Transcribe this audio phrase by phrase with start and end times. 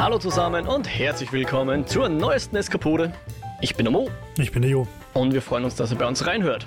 [0.00, 3.12] Hallo zusammen und herzlich willkommen zur neuesten Eskapode.
[3.60, 4.88] Ich bin der Mo Ich bin der Jo.
[5.12, 6.66] und wir freuen uns, dass ihr bei uns reinhört.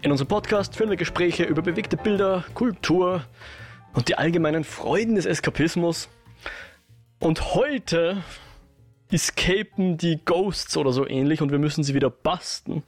[0.00, 3.26] In unserem Podcast führen wir Gespräche über bewegte Bilder, Kultur
[3.92, 6.08] und die allgemeinen Freuden des Eskapismus.
[7.18, 8.24] Und heute
[9.10, 12.84] escapen die Ghosts oder so ähnlich und wir müssen sie wieder basten.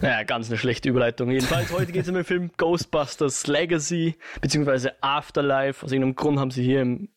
[0.00, 1.30] Naja, ganz eine schlechte Überleitung.
[1.30, 5.86] Jedenfalls, heute geht es um den Film Ghostbusters Legacy, beziehungsweise Afterlife.
[5.86, 7.08] Aus irgendeinem Grund haben sie hier im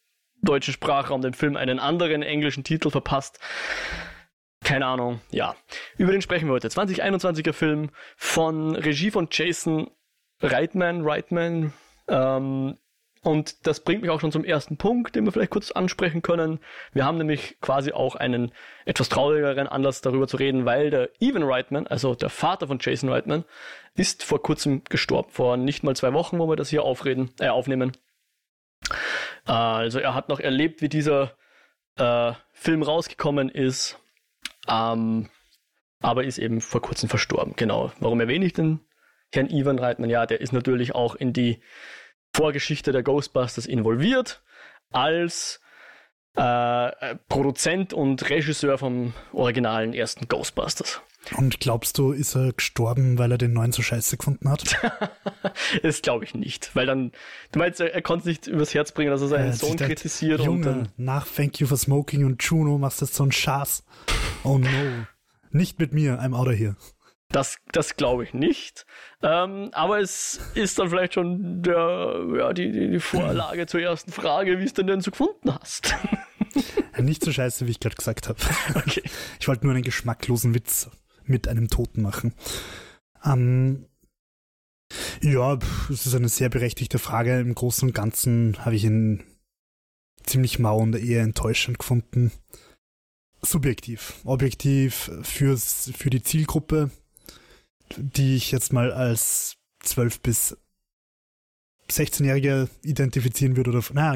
[0.42, 3.40] deutschen Sprachraum dem Film einen anderen englischen Titel verpasst.
[4.64, 5.56] Keine Ahnung, ja.
[5.98, 6.68] Über den sprechen wir heute.
[6.68, 9.90] 2021er Film von Regie von Jason
[10.42, 11.74] Reitman, Reitman.
[12.08, 12.78] Ähm,
[13.22, 16.60] und das bringt mich auch schon zum ersten Punkt, den wir vielleicht kurz ansprechen können.
[16.94, 18.52] Wir haben nämlich quasi auch einen
[18.86, 23.10] etwas traurigeren Anlass darüber zu reden, weil der Evan Reitman, also der Vater von Jason
[23.10, 23.44] Reitman,
[23.96, 27.50] ist vor kurzem gestorben, vor nicht mal zwei Wochen, wo wir das hier aufreden, äh,
[27.50, 27.92] aufnehmen.
[29.50, 31.36] Also er hat noch erlebt, wie dieser
[31.96, 33.98] äh, Film rausgekommen ist,
[34.68, 35.30] ähm,
[36.02, 37.54] aber ist eben vor kurzem verstorben.
[37.56, 37.92] Genau.
[38.00, 38.80] Warum erwähne ich den
[39.34, 40.12] Herrn Ivan Reitman?
[40.12, 41.64] Ja, der ist natürlich auch in die
[42.36, 44.44] Vorgeschichte der Ghostbusters involviert,
[44.92, 45.60] als
[46.36, 51.02] äh, Produzent und Regisseur vom originalen ersten Ghostbusters.
[51.36, 54.76] Und glaubst du, ist er gestorben, weil er den neuen so scheiße gefunden hat?
[55.84, 57.12] das glaube ich nicht, weil dann,
[57.52, 59.78] du meinst, er, er konnte es nicht übers Herz bringen, dass er seinen hat Sohn
[59.78, 63.24] kritisiert Junge, und dann, nach Thank You for Smoking und Juno machst du jetzt so
[63.24, 63.84] einen Schaß.
[64.44, 64.68] Oh no.
[65.52, 66.76] Nicht mit mir, I'm out of here.
[67.32, 68.86] Das, das glaube ich nicht.
[69.22, 74.12] Ähm, aber es ist dann vielleicht schon der, ja, die, die, die Vorlage zur ersten
[74.12, 75.94] Frage, wie es denn denn so gefunden hast.
[76.98, 78.40] Nicht so scheiße, wie ich gerade gesagt habe.
[78.76, 79.04] okay.
[79.40, 80.90] Ich wollte nur einen geschmacklosen Witz
[81.30, 82.34] mit einem Toten machen.
[83.24, 83.86] Ähm,
[85.22, 87.40] ja, es ist eine sehr berechtigte Frage.
[87.40, 89.24] Im Großen und Ganzen habe ich ihn
[90.24, 92.32] ziemlich mau und eher enttäuschend gefunden.
[93.42, 94.16] Subjektiv.
[94.26, 96.92] Objektiv fürs, für die Zielgruppe,
[97.98, 100.58] die ich jetzt mal als 12 bis
[101.90, 104.16] 16-Jährige identifizieren würde oder, na,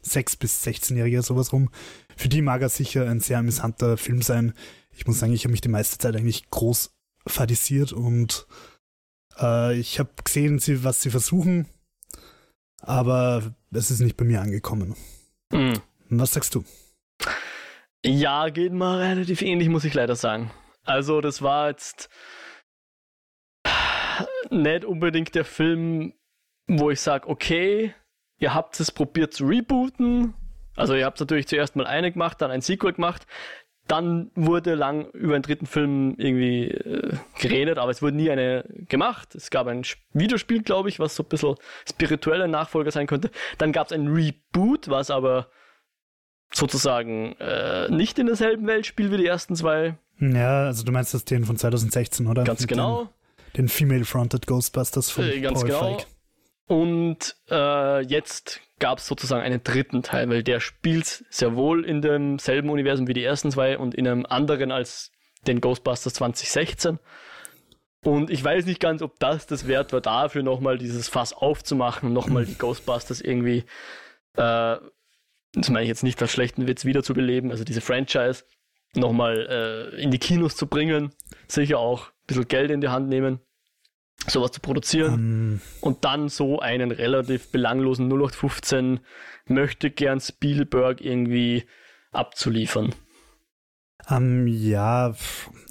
[0.00, 1.70] 6 bis 16-Jährige, sowas rum.
[2.16, 4.54] Für die mag er sicher ein sehr amüsanter Film sein.
[4.90, 6.90] Ich muss sagen, ich habe mich die meiste Zeit eigentlich groß
[7.26, 8.46] fadisiert und
[9.38, 11.66] äh, ich habe gesehen, sie, was sie versuchen,
[12.80, 14.96] aber es ist nicht bei mir angekommen.
[15.52, 15.74] Hm.
[16.08, 16.64] Was sagst du?
[18.04, 20.50] Ja, geht mal relativ ähnlich, muss ich leider sagen.
[20.84, 22.08] Also, das war jetzt
[24.50, 26.14] nicht unbedingt der Film,
[26.68, 27.92] wo ich sage, okay,
[28.38, 30.34] ihr habt es probiert zu rebooten.
[30.76, 33.26] Also, ihr habt natürlich zuerst mal eine gemacht, dann ein Sequel gemacht.
[33.88, 38.64] Dann wurde lang über einen dritten Film irgendwie äh, geredet, aber es wurde nie eine
[38.88, 39.34] gemacht.
[39.36, 39.82] Es gab ein
[40.12, 41.54] Videospiel, glaube ich, was so ein bisschen
[41.88, 43.30] spiritueller Nachfolger sein könnte.
[43.58, 45.48] Dann gab es ein Reboot, was aber
[46.52, 49.96] sozusagen äh, nicht in derselben Welt spielt wie die ersten zwei.
[50.18, 52.44] Ja, also du meinst das den von 2016, oder?
[52.44, 53.04] Ganz Mit genau.
[53.54, 55.96] Den, den Female-Fronted Ghostbusters von Äh, ganz Paul genau.
[55.98, 56.06] Feig.
[56.66, 62.02] Und äh, jetzt gab es sozusagen einen dritten Teil, weil der spielt sehr wohl in
[62.02, 65.12] demselben Universum wie die ersten zwei und in einem anderen als
[65.46, 66.98] den Ghostbusters 2016.
[68.04, 72.08] Und ich weiß nicht ganz, ob das das wert war, dafür nochmal dieses Fass aufzumachen
[72.08, 73.64] und nochmal die Ghostbusters irgendwie,
[74.36, 74.76] äh,
[75.52, 78.44] das meine ich jetzt nicht als schlechten Witz wiederzubeleben, also diese Franchise
[78.94, 81.12] nochmal äh, in die Kinos zu bringen.
[81.48, 83.40] Sicher auch ein bisschen Geld in die Hand nehmen,
[84.28, 89.00] sowas zu produzieren Ähm, und dann so einen relativ belanglosen 0815
[89.46, 91.64] möchte gern Spielberg irgendwie
[92.12, 92.94] abzuliefern.
[94.08, 95.14] Ähm, ja,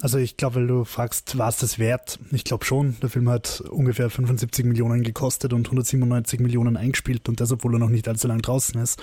[0.00, 2.18] also ich glaube, weil du fragst, war es das wert?
[2.32, 2.96] Ich glaube schon.
[3.00, 7.78] Der Film hat ungefähr 75 Millionen gekostet und 197 Millionen eingespielt und das, obwohl er
[7.78, 9.02] noch nicht allzu lang draußen ist.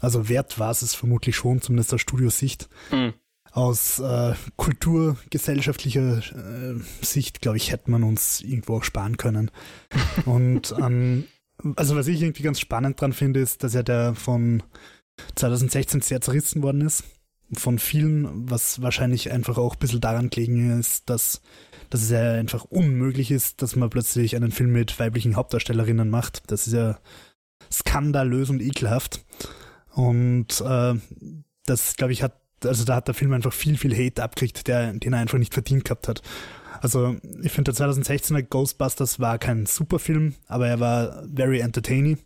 [0.00, 2.68] Also wert war es es vermutlich schon, zumindest aus Studiosicht.
[2.90, 3.14] Hm.
[3.52, 9.50] Aus äh, kulturgesellschaftlicher äh, Sicht, glaube ich, hätte man uns irgendwo auch sparen können.
[10.24, 11.24] und ähm,
[11.76, 14.62] also was ich irgendwie ganz spannend dran finde, ist, dass er der von
[15.34, 17.04] 2016 sehr zerrissen worden ist
[17.52, 21.40] von vielen, was wahrscheinlich einfach auch ein bisschen daran gelegen ist, dass,
[21.90, 26.42] dass es ja einfach unmöglich ist, dass man plötzlich einen Film mit weiblichen Hauptdarstellerinnen macht.
[26.50, 26.98] Das ist ja
[27.70, 29.24] skandalös und ekelhaft.
[29.92, 30.94] Und äh,
[31.66, 34.92] das, glaube ich, hat, also da hat der Film einfach viel, viel Hate abgekriegt, der,
[34.92, 36.22] den er einfach nicht verdient gehabt hat.
[36.80, 42.18] Also ich finde, der 2016er Ghostbusters war kein Superfilm, aber er war very entertaining.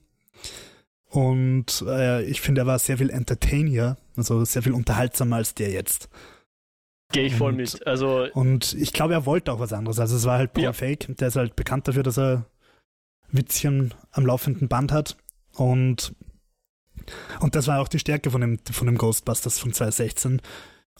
[1.08, 5.70] Und äh, ich finde, er war sehr viel entertainier, also sehr viel unterhaltsamer als der
[5.70, 6.08] jetzt.
[7.12, 7.86] Gehe ich voll Und- mit.
[7.86, 10.00] Also, Und ich glaube, er wollte auch was anderes.
[10.00, 10.72] Also es war halt Paul Ja.
[10.72, 11.06] Fake.
[11.19, 12.46] Der ist halt bekannt dafür, dass er
[13.31, 15.16] Witzchen am laufenden Band hat.
[15.52, 16.14] Und
[17.40, 20.40] Und das war auch die Stärke von dem, von dem Ghostbusters von 2016.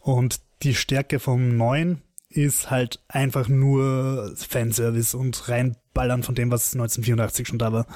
[0.01, 6.75] Und die Stärke vom neuen ist halt einfach nur Fanservice und reinballern von dem, was
[6.75, 7.87] 1984 schon da war.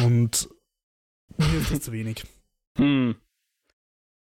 [0.00, 0.48] Und
[1.36, 2.24] mir ist das zu wenig.
[2.76, 3.14] Hm.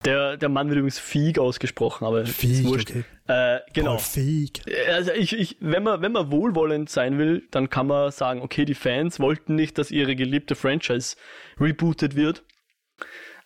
[0.05, 3.03] Der, der Mann wird übrigens Feig ausgesprochen, aber Feig, okay.
[3.27, 3.95] Äh, genau.
[3.95, 4.61] Paul Feig.
[4.87, 8.65] Also ich, ich, wenn man, wenn man wohlwollend sein will, dann kann man sagen, okay,
[8.65, 11.15] die Fans wollten nicht, dass ihre geliebte Franchise
[11.59, 12.43] rebootet wird.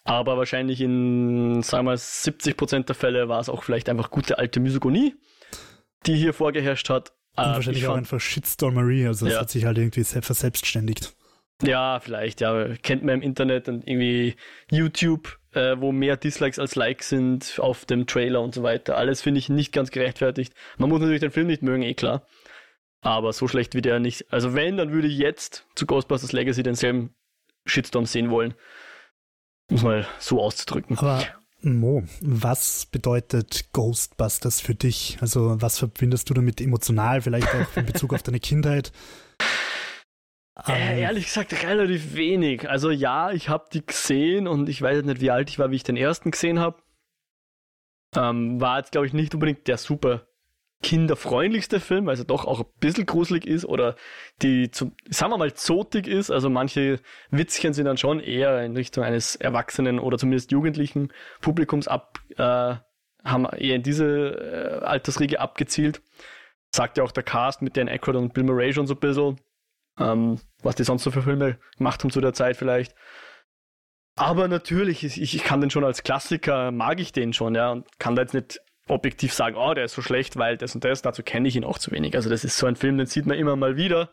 [0.10, 4.60] Aber wahrscheinlich in, sagen wir, 70% der Fälle war es auch vielleicht einfach gute alte
[4.60, 5.14] Misogonie,
[6.08, 7.14] die hier vorgeherrscht hat.
[7.38, 9.42] Und äh, wahrscheinlich auch einfach Shitstormery, also es ja.
[9.42, 11.16] hat sich halt irgendwie verselbstständigt.
[11.62, 12.70] Ja, vielleicht, ja.
[12.82, 14.36] Kennt man im Internet und irgendwie
[14.72, 18.98] YouTube, äh, wo mehr Dislikes als Likes sind auf dem Trailer und so weiter.
[18.98, 20.56] Alles finde ich nicht ganz gerechtfertigt.
[20.80, 22.26] Man muss natürlich den Film nicht mögen, eh klar.
[23.02, 24.34] Aber so schlecht wie der nicht.
[24.34, 27.14] Also wenn, dann würde ich jetzt zu Ghostbusters Legacy denselben
[27.68, 28.56] Shitstorm sehen wollen.
[29.70, 30.98] Um mal so auszudrücken.
[30.98, 31.24] Aber
[31.62, 35.18] Mo, was bedeutet Ghostbusters für dich?
[35.22, 38.92] Also was verbindest du damit emotional, vielleicht auch in Bezug auf deine Kindheit?
[40.68, 41.00] Äh, ähm.
[41.00, 42.70] ehrlich gesagt, relativ wenig.
[42.70, 45.76] Also ja, ich habe die gesehen und ich weiß nicht, wie alt ich war, wie
[45.76, 46.82] ich den ersten gesehen habe.
[48.16, 50.29] Ähm, war jetzt, glaube ich, nicht unbedingt der super
[50.82, 53.96] kinderfreundlichste Film, weil er doch auch ein bisschen gruselig ist oder
[54.42, 56.32] die, zum, sagen wir mal, zotig ist.
[56.32, 57.00] Also manche
[57.32, 61.12] Witzchen sind dann schon eher in Richtung eines Erwachsenen oder zumindest jugendlichen
[61.42, 62.76] Publikums ab, äh,
[63.24, 66.02] haben eher in diese äh, Altersriege abgezielt.
[66.72, 69.40] Sagt ja auch der Cast mit Dan Aykroyd und Bill Murray schon so ein bisschen
[70.00, 72.96] ähm, was die sonst so für Filme gemacht haben zu der Zeit vielleicht.
[74.16, 77.88] Aber natürlich, ich, ich kann den schon als Klassiker, mag ich den schon, ja, und
[78.00, 81.02] kann da jetzt nicht objektiv sagen, oh, der ist so schlecht, weil das und das,
[81.02, 82.16] dazu kenne ich ihn auch zu wenig.
[82.16, 84.10] Also das ist so ein Film, den sieht man immer mal wieder,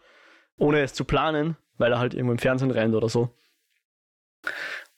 [0.59, 3.35] ohne es zu planen, weil er halt irgendwo im Fernsehen rennt oder so.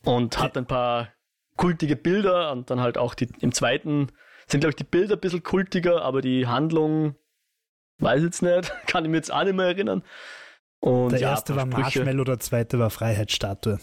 [0.05, 1.09] Und hat ein paar
[1.57, 4.09] kultige Bilder und dann halt auch die im zweiten
[4.47, 7.17] sind, glaube ich, die Bilder ein bisschen kultiger, aber die Handlung,
[7.99, 10.03] weiß jetzt nicht, kann ich mir jetzt auch nicht mehr erinnern.
[10.81, 11.81] Und der ja, erste war Sprüche.
[11.81, 13.79] Marshmallow, der zweite war Freiheitsstatue.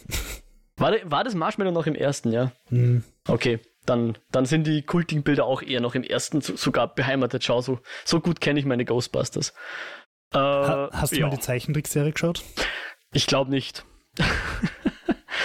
[0.77, 2.51] War, war das Marshmallow noch im ersten, ja?
[2.69, 3.03] Mhm.
[3.27, 7.43] Okay, dann, dann sind die kultigen Bilder auch eher noch im ersten sogar beheimatet.
[7.43, 9.53] Schau, so, so gut kenne ich meine Ghostbusters.
[10.33, 11.27] Äh, ha, hast du ja.
[11.27, 12.43] mal die Zeichentrickserie geschaut?
[13.13, 13.85] Ich glaube nicht.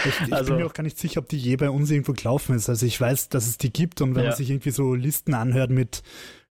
[0.05, 2.13] ich, ich also, bin mir auch gar nicht sicher, ob die je bei uns irgendwo
[2.13, 2.69] gelaufen ist.
[2.69, 4.31] Also ich weiß, dass es die gibt und wenn ja.
[4.31, 6.03] man sich irgendwie so Listen anhört mit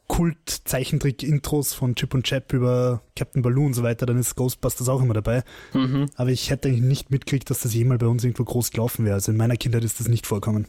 [0.08, 5.02] Kult-Zeichentrick-Intros von Chip und Chap über Captain Baloo und so weiter, dann ist Ghostbusters auch
[5.02, 5.44] immer dabei.
[5.74, 6.08] Mhm.
[6.16, 9.16] Aber ich hätte eigentlich nicht mitgekriegt, dass das jemals bei uns irgendwo groß gelaufen wäre.
[9.16, 10.68] Also in meiner Kindheit ist das nicht vorkommen.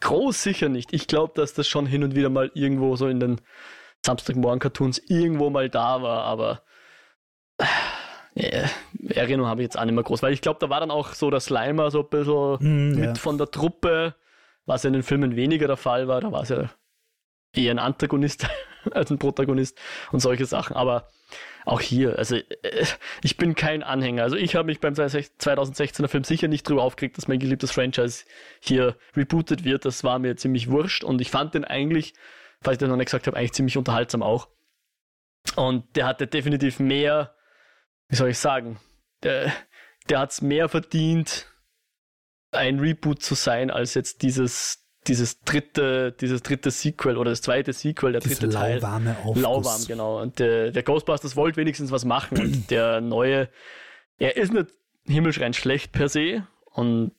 [0.00, 0.92] Groß sicher nicht.
[0.92, 3.40] Ich glaube, dass das schon hin und wieder mal irgendwo so in den
[4.06, 6.62] Samstagmorgen-Cartoons irgendwo mal da war, aber
[8.34, 8.66] äh,
[9.08, 11.14] Erinnerung habe ich jetzt auch nicht mehr groß, weil ich glaube, da war dann auch
[11.14, 13.14] so der Slimer so ein bisschen mm, mit ja.
[13.16, 14.14] von der Truppe,
[14.66, 16.20] was in den Filmen weniger der Fall war.
[16.20, 16.70] Da war es ja
[17.52, 18.46] eher ein Antagonist
[18.90, 19.78] als ein Protagonist
[20.12, 20.76] und solche Sachen.
[20.76, 21.08] Aber
[21.64, 22.86] auch hier, also äh,
[23.22, 24.22] ich bin kein Anhänger.
[24.22, 28.24] Also ich habe mich beim 2016er Film sicher nicht drüber aufgeregt, dass mein geliebtes Franchise
[28.60, 29.84] hier rebootet wird.
[29.84, 32.14] Das war mir ziemlich wurscht und ich fand den eigentlich,
[32.62, 34.48] falls ich das noch nicht gesagt habe, eigentlich ziemlich unterhaltsam auch.
[35.56, 37.34] Und der hatte definitiv mehr,
[38.08, 38.80] wie soll ich sagen,
[39.22, 39.52] der,
[40.08, 41.52] der hat es mehr verdient,
[42.50, 47.72] ein Reboot zu sein, als jetzt dieses dieses dritte, dieses dritte Sequel oder das zweite
[47.72, 48.76] Sequel, der dritte Diese Teil.
[48.76, 49.42] Lauwarme Aufguss.
[49.42, 50.20] Lauwarm, genau.
[50.20, 53.48] Und der, der Ghostbusters wollte wenigstens was machen und der neue,
[54.18, 54.68] er ist nicht
[55.06, 57.12] himmelschreiend schlecht per se und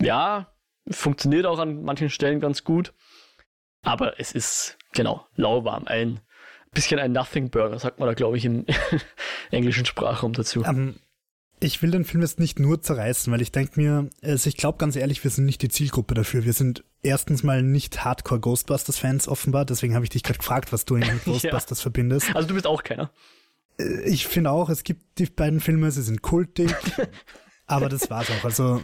[0.00, 0.52] ja,
[0.88, 2.92] funktioniert auch an manchen Stellen ganz gut.
[3.82, 5.86] Aber es ist, genau, lauwarm.
[5.86, 6.20] Ein
[6.72, 8.66] bisschen ein Nothing Burger, sagt man da, glaube ich, im
[9.50, 10.60] englischen Sprachraum dazu.
[10.60, 10.94] Um, ähm,
[11.60, 14.78] ich will den Film jetzt nicht nur zerreißen, weil ich denke mir, also ich glaube
[14.78, 16.44] ganz ehrlich, wir sind nicht die Zielgruppe dafür.
[16.44, 20.84] Wir sind erstens mal nicht Hardcore Ghostbusters-Fans offenbar, deswegen habe ich dich gerade gefragt, was
[20.84, 21.82] du in Ghostbusters ja.
[21.82, 22.34] verbindest.
[22.34, 23.10] Also du bist auch keiner.
[23.78, 26.74] Äh, ich finde auch, es gibt die beiden Filme, sie sind kultig,
[27.66, 28.44] aber das war's auch.
[28.44, 28.80] Also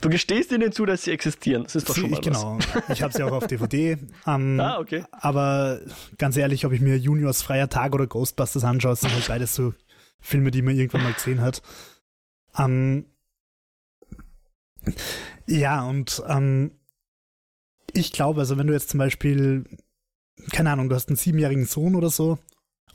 [0.00, 1.64] Du gestehst ihnen zu, dass sie existieren.
[1.64, 2.58] Das ist doch schon mal Genau.
[2.88, 3.98] Ich habe sie auch auf DVD.
[4.26, 5.04] Ähm, ah, okay.
[5.10, 5.80] Aber
[6.18, 9.74] ganz ehrlich, ob ich mir Juniors freier Tag oder Ghostbusters anschaue, sind halt beides so
[10.20, 11.62] Filme, die man irgendwann mal gesehen hat.
[12.56, 13.06] Ähm,
[15.46, 16.78] ja, und ähm,
[17.92, 19.64] ich glaube, also wenn du jetzt zum Beispiel,
[20.52, 22.38] keine Ahnung, du hast einen siebenjährigen Sohn oder so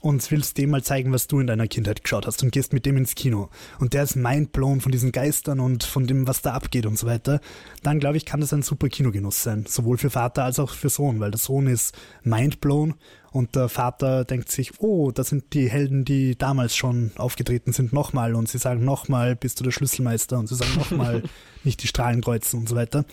[0.00, 2.84] und willst dem mal zeigen, was du in deiner Kindheit geschaut hast und gehst mit
[2.84, 3.48] dem ins Kino
[3.80, 7.06] und der ist mindblown von diesen Geistern und von dem, was da abgeht und so
[7.06, 7.40] weiter,
[7.82, 9.64] dann glaube ich, kann das ein super Kinogenuss sein.
[9.66, 12.94] Sowohl für Vater als auch für Sohn, weil der Sohn ist mindblown
[13.32, 17.94] und der Vater denkt sich, oh, das sind die Helden, die damals schon aufgetreten sind,
[17.94, 21.22] nochmal und sie sagen nochmal, bist du der Schlüsselmeister und sie sagen nochmal,
[21.64, 23.06] nicht die Strahlen kreuzen und so weiter.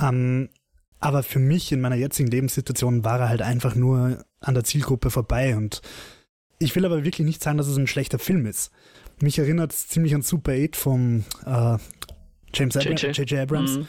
[0.00, 0.48] Ähm,
[1.00, 5.10] aber für mich in meiner jetzigen Lebenssituation war er halt einfach nur an der Zielgruppe
[5.10, 5.56] vorbei.
[5.56, 5.82] Und
[6.58, 8.70] ich will aber wirklich nicht sagen, dass es ein schlechter Film ist.
[9.20, 11.78] Mich erinnert es ziemlich an Super 8 vom äh,
[12.52, 13.32] James J.J.
[13.40, 13.88] Abrams, mhm.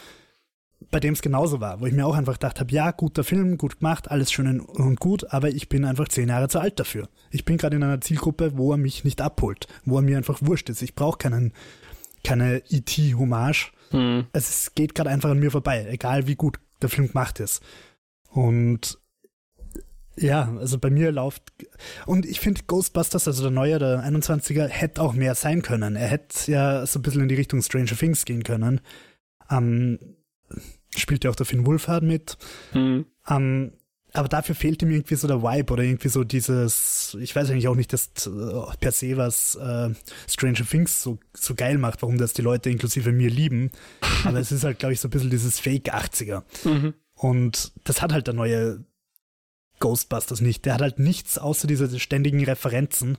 [0.92, 3.58] bei dem es genauso war, wo ich mir auch einfach gedacht habe, ja, guter Film,
[3.58, 7.10] gut gemacht, alles schön und gut, aber ich bin einfach zehn Jahre zu alt dafür.
[7.32, 10.40] Ich bin gerade in einer Zielgruppe, wo er mich nicht abholt, wo er mir einfach
[10.42, 10.82] wurscht ist.
[10.82, 11.54] Ich brauche keinen
[12.24, 13.72] keine IT-Hommage.
[13.92, 14.26] E mhm.
[14.34, 17.62] Es geht gerade einfach an mir vorbei, egal wie gut der Film gemacht ist.
[18.30, 19.00] Und
[20.16, 21.44] ja, also bei mir läuft.
[22.06, 25.96] Und ich finde Ghostbusters, also der neue, der 21er, hätte auch mehr sein können.
[25.96, 28.82] Er hätte ja so ein bisschen in die Richtung Stranger Things gehen können.
[29.50, 30.00] Ähm,
[30.96, 32.38] spielt ja auch der Finn Wolfhard mit.
[32.74, 33.06] Mhm.
[33.30, 33.74] Ähm,
[34.18, 37.68] aber dafür fehlt ihm irgendwie so der Vibe oder irgendwie so dieses, ich weiß eigentlich
[37.68, 39.90] auch nicht, dass äh, per se was äh,
[40.28, 43.72] Stranger Things so, so geil macht, warum das die Leute inklusive mir lieben.
[44.24, 46.44] Aber es ist halt, glaube ich, so ein bisschen dieses Fake 80er.
[46.64, 46.94] Mhm.
[47.14, 48.84] Und das hat halt der neue
[49.80, 50.66] Ghostbusters nicht.
[50.66, 53.18] Der hat halt nichts außer diese ständigen Referenzen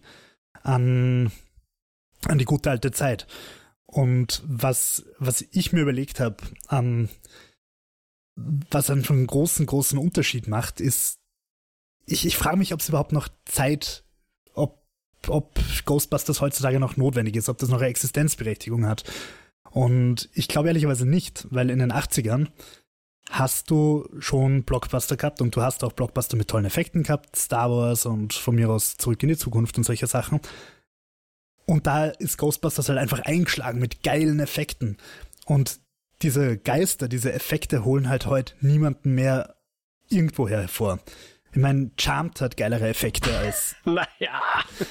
[0.62, 1.31] an,
[2.26, 3.26] an die gute alte Zeit.
[3.87, 6.37] Und was, was ich mir überlegt habe,
[6.71, 7.09] ähm,
[8.71, 11.18] was einen großen, großen Unterschied macht, ist,
[12.07, 14.04] ich, ich frage mich, ob es überhaupt noch Zeit,
[14.54, 14.83] ob,
[15.26, 19.04] ob Ghostbusters heutzutage noch notwendig ist, ob das noch eine Existenzberechtigung hat.
[19.71, 22.49] Und ich glaube ehrlicherweise nicht, weil in den 80ern
[23.30, 27.71] hast du schon Blockbuster gehabt und du hast auch Blockbuster mit tollen Effekten gehabt, Star
[27.71, 30.40] Wars und von mir aus zurück in die Zukunft und solche Sachen.
[31.66, 34.97] Und da ist Ghostbusters halt einfach eingeschlagen mit geilen Effekten.
[35.45, 35.80] Und
[36.22, 39.56] diese Geister, diese Effekte holen halt heute niemanden mehr
[40.08, 41.00] irgendwoher hervor.
[41.50, 43.75] Ich meine, Charmed hat geilere Effekte als.
[43.84, 44.04] naja.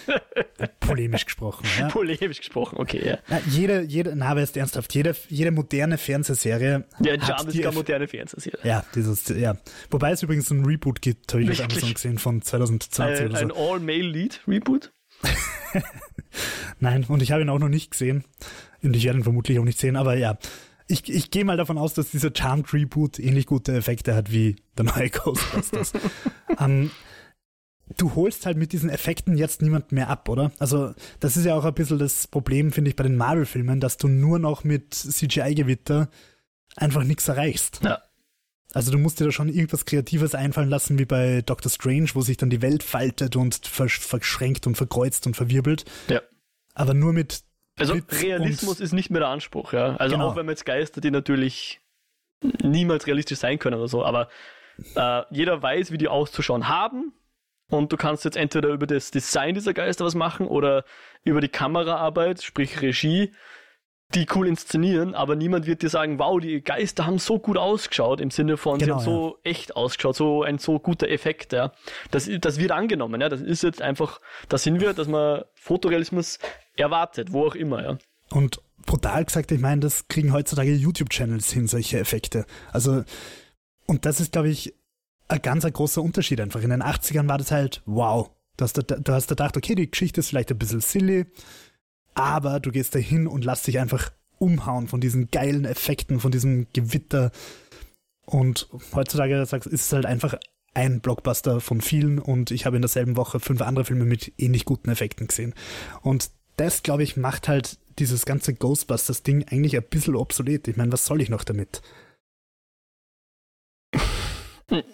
[0.79, 1.87] polemisch gesprochen, ja.
[1.89, 3.19] Polemisch gesprochen, okay, ja.
[3.27, 6.85] Na, jede, jede, na, aber ist ernsthaft, jede, jede moderne Fernsehserie.
[6.99, 8.59] Ja, Charmed ist keine moderne Fernsehserie.
[8.63, 9.55] Ja, dieses, ja.
[9.91, 13.37] Wobei es übrigens ein Reboot gibt, habe ich auf Amazon gesehen, von 2020 ein, oder
[13.37, 13.45] so.
[13.45, 14.91] Ein All-Male-Lead-Reboot?
[16.79, 18.23] Nein, und ich habe ihn auch noch nicht gesehen.
[18.81, 20.37] Und ich werde ihn vermutlich auch nicht sehen, aber ja
[20.87, 24.55] ich, ich gehe mal davon aus, dass dieser Charmed Reboot ähnlich gute Effekte hat wie
[24.77, 25.93] der neue Ghostbusters.
[26.59, 26.91] ähm,
[27.97, 30.51] du holst halt mit diesen Effekten jetzt niemand mehr ab, oder?
[30.59, 33.97] Also, das ist ja auch ein bisschen das Problem, finde ich, bei den Marvel-Filmen, dass
[33.97, 36.09] du nur noch mit CGI-Gewitter
[36.75, 37.81] einfach nichts erreichst.
[37.83, 38.01] Ja.
[38.73, 42.21] Also du musst dir da schon irgendwas Kreatives einfallen lassen, wie bei Doctor Strange, wo
[42.21, 45.85] sich dann die Welt faltet und verschränkt und verkreuzt und verwirbelt.
[46.09, 46.21] Ja.
[46.75, 47.43] Aber nur mit
[47.77, 49.95] also Realismus ist nicht mehr der Anspruch, ja.
[49.97, 50.29] Also genau.
[50.29, 51.79] auch wenn man jetzt Geister, die natürlich
[52.61, 54.29] niemals realistisch sein können oder so, aber
[54.95, 57.13] äh, jeder weiß, wie die auszuschauen haben.
[57.69, 60.85] Und du kannst jetzt entweder über das Design dieser Geister was machen oder
[61.25, 63.33] über die Kameraarbeit, sprich Regie,
[64.13, 68.21] die cool inszenieren, aber niemand wird dir sagen, wow, die Geister haben so gut ausgeschaut,
[68.21, 69.51] im Sinne von, genau, sie haben so ja.
[69.51, 71.73] echt ausgeschaut, so ein so guter Effekt, ja.
[72.09, 73.27] Das, das wird angenommen, ja.
[73.27, 76.39] Das ist jetzt einfach, da sind wir, dass man Fotorealismus
[76.79, 77.97] erwartet, wo auch immer, ja.
[78.29, 82.45] Und brutal gesagt, ich meine, das kriegen heutzutage YouTube-Channels hin, solche Effekte.
[82.71, 83.03] Also,
[83.85, 84.73] und das ist, glaube ich,
[85.27, 86.61] ein ganz ein großer Unterschied einfach.
[86.61, 88.29] In den 80ern war das halt, wow.
[88.57, 91.25] Du hast, du hast gedacht, okay, die Geschichte ist vielleicht ein bisschen silly,
[92.15, 96.31] aber du gehst da hin und lässt dich einfach umhauen von diesen geilen Effekten, von
[96.31, 97.31] diesem Gewitter.
[98.25, 100.35] Und heutzutage ist es halt einfach
[100.73, 104.65] ein Blockbuster von vielen und ich habe in derselben Woche fünf andere Filme mit ähnlich
[104.65, 105.53] guten Effekten gesehen.
[106.01, 110.67] Und das, glaube ich, macht halt dieses ganze Ghostbusters-Ding eigentlich ein bisschen obsolet.
[110.67, 111.81] Ich meine, was soll ich noch damit?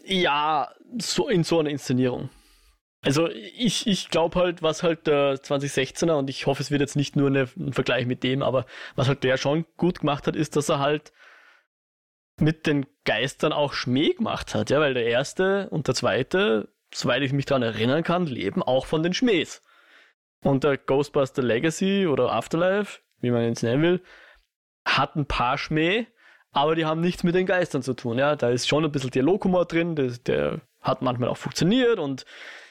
[0.05, 2.29] Ja, so in so einer Inszenierung.
[3.05, 6.95] Also ich, ich glaube halt, was halt der 2016er, und ich hoffe, es wird jetzt
[6.95, 8.65] nicht nur eine, ein Vergleich mit dem, aber
[8.95, 11.11] was halt der schon gut gemacht hat, ist, dass er halt
[12.39, 17.23] mit den Geistern auch Schmäh gemacht hat, ja, weil der erste und der zweite, soweit
[17.23, 19.61] ich mich daran erinnern kann, leben auch von den Schmähs.
[20.43, 24.01] Und der Ghostbuster Legacy oder Afterlife, wie man ihn nennen will,
[24.85, 26.07] hat ein paar Schmäh,
[26.51, 28.17] aber die haben nichts mit den Geistern zu tun.
[28.17, 32.25] Ja, da ist schon ein bisschen Dialoghumor drin, der, der hat manchmal auch funktioniert und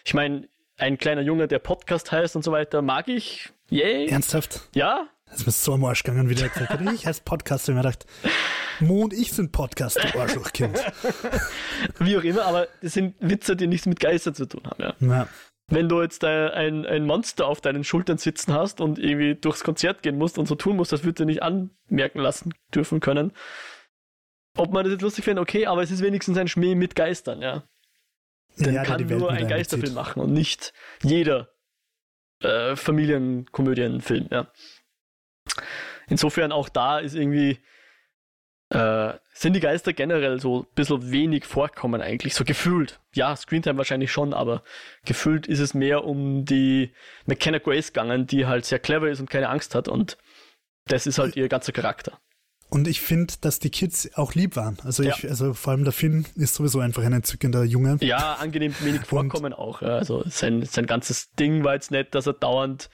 [0.04, 0.48] ich meine,
[0.78, 3.50] ein kleiner Junge, der Podcast heißt und so weiter, mag ich.
[3.70, 4.08] Yay.
[4.08, 4.68] Ernsthaft?
[4.74, 5.08] Ja.
[5.26, 6.80] Das ist mir so am Arsch gegangen, wie der gesagt hat.
[6.92, 8.04] Ich heiße Podcast und mir gedacht,
[8.80, 10.78] Mo und ich sind Podcast, du Arschlochkind.
[11.98, 14.94] wie auch immer, aber das sind Witze, die nichts mit Geistern zu tun haben, ja.
[15.00, 15.28] ja.
[15.72, 20.02] Wenn du jetzt ein, ein Monster auf deinen Schultern sitzen hast und irgendwie durchs Konzert
[20.02, 23.32] gehen musst und so tun musst, das würde dir nicht anmerken lassen dürfen können.
[24.56, 27.40] Ob man das jetzt lustig findet, okay, aber es ist wenigstens ein Schmäh mit Geistern,
[27.40, 27.64] ja.
[28.58, 31.48] Dann ja, kann nur ein Geisterfilm machen und nicht jeder
[32.40, 34.52] äh, Familienkomödienfilm, ja.
[36.08, 37.58] Insofern auch da ist irgendwie
[38.72, 43.00] äh, sind die Geister generell so ein bisschen wenig vorkommen eigentlich, so gefühlt.
[43.14, 44.62] Ja, Screentime wahrscheinlich schon, aber
[45.04, 46.90] gefühlt ist es mehr um die
[47.26, 50.16] McKenna Grace gegangen, die halt sehr clever ist und keine Angst hat und
[50.86, 52.18] das ist halt ihr ganzer Charakter.
[52.70, 54.78] Und ich finde, dass die Kids auch lieb waren.
[54.82, 55.14] Also ja.
[55.14, 57.98] ich, also vor allem der Finn ist sowieso einfach ein entzückender Junge.
[58.00, 59.82] Ja, angenehm wenig vorkommen auch.
[59.82, 62.88] Also sein, sein ganzes Ding war jetzt nicht, dass er dauernd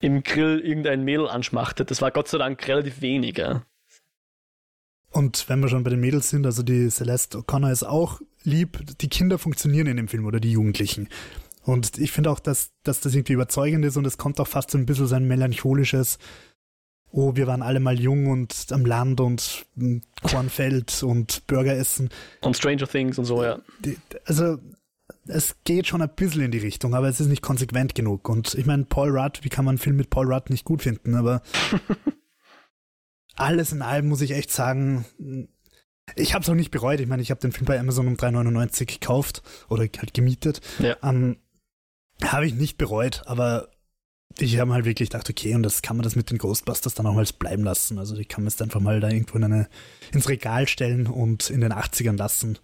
[0.00, 1.90] im Grill irgendein Mädel anschmachtet.
[1.90, 3.38] Das war Gott sei Dank relativ wenig.
[5.12, 8.80] Und wenn wir schon bei den Mädels sind, also die Celeste O'Connor ist auch lieb.
[9.00, 11.08] Die Kinder funktionieren in dem Film oder die Jugendlichen.
[11.64, 14.70] Und ich finde auch, dass, dass das irgendwie überzeugend ist und es kommt auch fast
[14.70, 16.18] so ein bisschen so ein melancholisches,
[17.12, 19.66] oh, wir waren alle mal jung und am Land und
[20.22, 22.08] Kornfeld und Burger essen.
[22.40, 23.60] Und Stranger Things und so, ja.
[24.24, 24.58] Also,
[25.26, 28.28] es geht schon ein bisschen in die Richtung, aber es ist nicht konsequent genug.
[28.28, 30.82] Und ich meine, Paul Rudd, wie kann man einen Film mit Paul Rudd nicht gut
[30.82, 31.42] finden, aber
[33.36, 35.06] alles in allem muss ich echt sagen,
[36.16, 37.00] ich habe es auch nicht bereut.
[37.00, 40.60] Ich meine, ich habe den Film bei Amazon um 3,99 gekauft oder halt gemietet.
[40.78, 40.96] Ja.
[41.02, 41.38] Ähm,
[42.22, 43.68] habe ich nicht bereut, aber
[44.38, 47.06] ich habe halt wirklich gedacht, okay, und das kann man das mit den Ghostbusters dann
[47.06, 47.98] auch mal bleiben lassen.
[47.98, 49.68] Also ich kann es einfach mal da irgendwo in eine,
[50.12, 52.58] ins Regal stellen und in den 80ern lassen.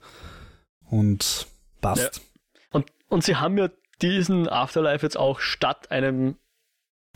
[0.91, 1.47] Und
[1.81, 2.17] passt.
[2.17, 2.23] Ja.
[2.71, 3.69] Und, und sie haben ja
[4.01, 6.37] diesen Afterlife jetzt auch statt einem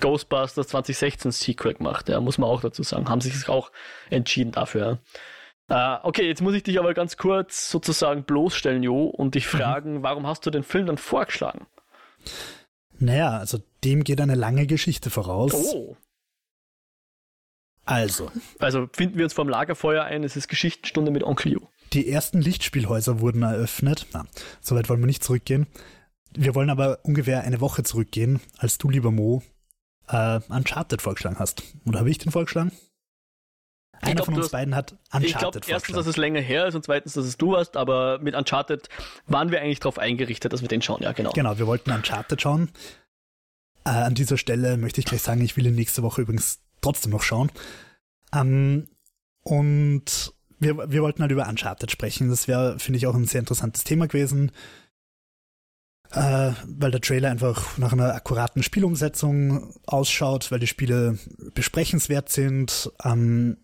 [0.03, 3.09] Ghostbusters 2016 Sequel gemacht, ja, muss man auch dazu sagen.
[3.09, 3.73] Haben sich auch
[4.11, 4.99] entschieden dafür.
[5.69, 9.59] Äh, okay, jetzt muss ich dich aber ganz kurz sozusagen bloßstellen, Jo, und dich mhm.
[9.59, 10.03] fragen, mhm.
[10.03, 11.67] warum hast du den Film dann vorgeschlagen?
[12.99, 15.53] Naja, also dem geht eine lange Geschichte voraus.
[15.55, 15.97] Oh.
[17.85, 18.31] Also.
[18.59, 21.69] Also finden wir uns vom Lagerfeuer ein, es ist Geschichtsstunde mit Onkel Jo.
[21.93, 24.07] Die ersten Lichtspielhäuser wurden eröffnet.
[24.13, 24.27] Na,
[24.61, 25.67] soweit wollen wir nicht zurückgehen.
[26.35, 29.43] Wir wollen aber ungefähr eine Woche zurückgehen, als du, lieber Mo,
[30.09, 31.63] äh, Uncharted vorgeschlagen hast.
[31.87, 32.73] Oder habe ich den vorgeschlagen?
[34.01, 36.67] Einer glaub, von uns hast, beiden hat Uncharted Ich glaube erstens, dass es länger her
[36.67, 38.89] ist und zweitens, dass es du warst, aber mit Uncharted
[39.27, 41.31] waren wir eigentlich darauf eingerichtet, dass wir den schauen, ja genau.
[41.31, 42.71] Genau, wir wollten Uncharted schauen.
[43.85, 47.13] Äh, an dieser Stelle möchte ich gleich sagen, ich will ihn nächste Woche übrigens trotzdem
[47.13, 47.53] noch schauen.
[48.35, 48.89] Ähm,
[49.45, 52.29] und wir, wir wollten halt über Uncharted sprechen.
[52.29, 54.51] Das wäre, finde ich, auch ein sehr interessantes Thema gewesen
[56.13, 61.19] äh, weil der Trailer einfach nach einer akkuraten Spielumsetzung ausschaut, weil die Spiele
[61.55, 62.93] besprechenswert sind.
[63.05, 63.59] Ähm,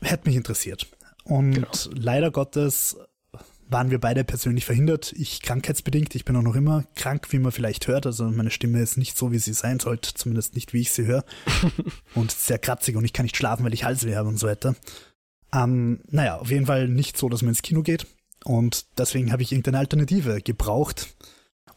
[0.00, 0.86] hätte mich interessiert.
[1.24, 1.68] Und genau.
[1.92, 2.96] leider Gottes
[3.68, 5.12] waren wir beide persönlich verhindert.
[5.12, 6.14] Ich krankheitsbedingt.
[6.14, 8.06] Ich bin auch noch immer krank, wie man vielleicht hört.
[8.06, 10.12] Also meine Stimme ist nicht so, wie sie sein sollte.
[10.14, 11.24] Zumindest nicht, wie ich sie höre.
[12.14, 14.74] und sehr kratzig und ich kann nicht schlafen, weil ich Halsweh habe und so weiter.
[15.52, 18.06] Ähm, naja, auf jeden Fall nicht so, dass man ins Kino geht.
[18.44, 21.14] Und deswegen habe ich irgendeine Alternative gebraucht.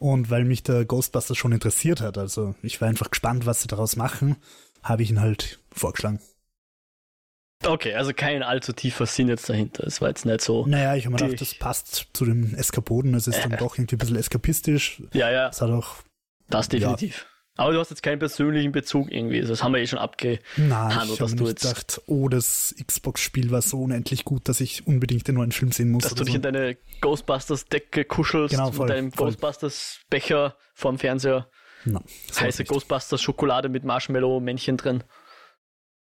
[0.04, 3.68] Und weil mich der Ghostbusters schon interessiert hat, also ich war einfach gespannt, was sie
[3.68, 4.36] daraus machen,
[4.82, 6.20] habe ich ihn halt vorgeschlagen.
[7.64, 9.86] Okay, also kein allzu tiefer Sinn jetzt dahinter.
[9.86, 10.66] Es war jetzt nicht so.
[10.66, 13.14] Naja, ich habe mir gedacht, das passt zu den Eskapoden.
[13.14, 13.48] Es ist äh.
[13.48, 15.02] dann doch irgendwie ein bisschen eskapistisch.
[15.14, 15.48] Ja, ja.
[15.48, 15.94] Es hat auch.
[16.50, 17.20] Das definitiv.
[17.26, 17.33] Ja.
[17.56, 19.40] Aber du hast jetzt keinen persönlichen Bezug irgendwie.
[19.40, 20.42] Das haben wir eh schon abgehandelt.
[20.56, 24.86] Nein, ich habe mir nicht gedacht, oh, das Xbox-Spiel war so unendlich gut, dass ich
[24.88, 26.02] unbedingt den neuen Film sehen muss.
[26.02, 26.36] Dass du dich so.
[26.36, 31.48] in deine Ghostbusters-Decke kuschelst genau, voll, mit deinem Ghostbusters-Becher vorm Fernseher.
[31.84, 32.00] No,
[32.40, 35.04] Heiße Ghostbusters-Schokolade mit Marshmallow-Männchen drin.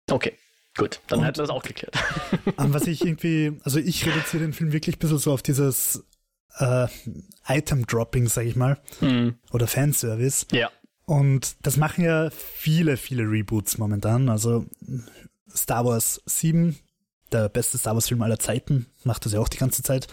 [0.09, 0.35] Okay.
[0.77, 1.97] Gut, dann Und, hätten wir das auch geklärt.
[2.57, 6.05] was ich irgendwie, also ich reduziere den Film wirklich ein bisschen so auf dieses
[6.59, 6.87] äh,
[7.47, 8.79] Item-Dropping, sag ich mal.
[9.01, 9.37] Mhm.
[9.53, 10.47] Oder Fanservice.
[10.53, 10.71] Ja.
[11.07, 14.29] Und das machen ja viele, viele Reboots momentan.
[14.29, 14.67] Also
[15.55, 16.77] Star Wars 7,
[17.33, 20.09] der beste Star Wars Film aller Zeiten, macht das ja auch die ganze Zeit.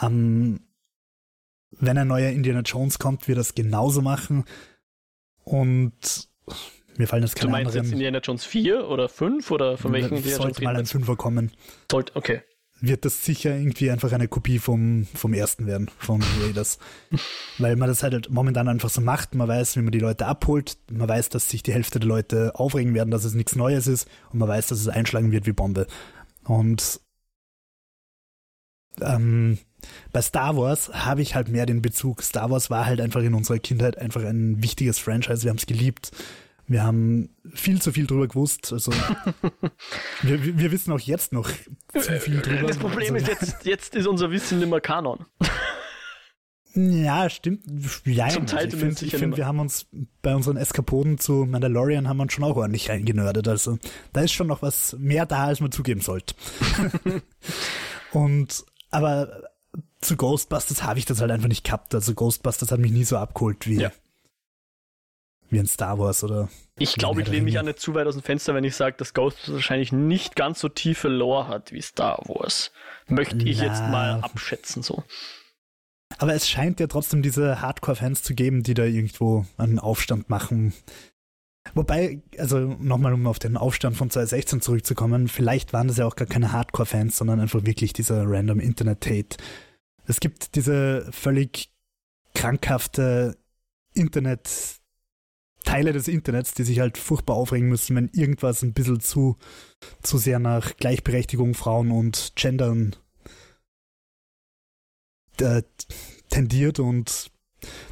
[0.00, 0.60] Ähm,
[1.70, 4.44] wenn ein neuer Indiana Jones kommt, wird das genauso machen.
[5.44, 6.28] Und
[6.96, 7.84] mir fallen jetzt keine Du meinst anderen.
[7.86, 11.52] jetzt Indiana Jones 4 oder 5 oder von welchen Indiana Sollte mal ein 5er kommen.
[11.90, 12.42] Sollte, okay
[12.80, 16.78] wird das sicher irgendwie einfach eine Kopie vom, vom ersten werden, von Raiders.
[17.58, 19.34] Weil man das halt momentan einfach so macht.
[19.34, 20.78] Man weiß, wie man die Leute abholt.
[20.90, 24.08] Man weiß, dass sich die Hälfte der Leute aufregen werden, dass es nichts Neues ist.
[24.30, 25.86] Und man weiß, dass es einschlagen wird wie Bombe.
[26.44, 27.00] Und
[29.00, 29.58] ähm,
[30.12, 32.22] bei Star Wars habe ich halt mehr den Bezug.
[32.22, 35.44] Star Wars war halt einfach in unserer Kindheit einfach ein wichtiges Franchise.
[35.44, 36.10] Wir haben es geliebt.
[36.68, 38.72] Wir haben viel zu viel drüber gewusst.
[38.72, 38.92] Also
[40.22, 41.50] wir, wir wissen auch jetzt noch
[41.92, 42.68] zu viel drüber.
[42.68, 45.24] Das Problem also, ist, jetzt, jetzt ist unser Wissen nicht mehr Kanon.
[46.74, 47.64] Ja, stimmt.
[48.04, 49.86] Ja, Zum Teil also ich finde, find, wir haben uns
[50.22, 53.48] bei unseren Eskapoden zu Mandalorian haben wir uns schon auch ordentlich reingenördet.
[53.48, 53.78] Also
[54.12, 56.34] da ist schon noch was mehr da, als man zugeben sollte.
[58.12, 59.42] Und aber
[60.00, 61.94] zu Ghostbusters habe ich das halt einfach nicht gehabt.
[61.94, 63.92] Also Ghostbusters hat mich nie so abgeholt wie, Ja.
[65.50, 68.14] Wie ein Star Wars oder Ich glaube, ich lehne mich auch nicht zu weit aus
[68.14, 71.82] dem Fenster, wenn ich sage, dass Ghostbusters wahrscheinlich nicht ganz so tiefe Lore hat wie
[71.82, 72.70] Star Wars.
[73.08, 73.64] Möchte ich Na.
[73.64, 75.02] jetzt mal abschätzen so.
[76.18, 80.72] Aber es scheint ja trotzdem diese Hardcore-Fans zu geben, die da irgendwo einen Aufstand machen.
[81.74, 86.16] Wobei, also nochmal, um auf den Aufstand von 2016 zurückzukommen, vielleicht waren das ja auch
[86.16, 89.36] gar keine Hardcore-Fans, sondern einfach wirklich dieser random Internet-Hate.
[90.06, 91.70] Es gibt diese völlig
[92.34, 93.36] krankhafte
[93.92, 94.48] Internet,
[95.68, 99.36] Teile des Internets, die sich halt furchtbar aufregen müssen, wenn irgendwas ein bisschen zu,
[100.02, 102.96] zu sehr nach Gleichberechtigung, Frauen und Gendern
[105.38, 105.62] äh,
[106.30, 107.30] tendiert und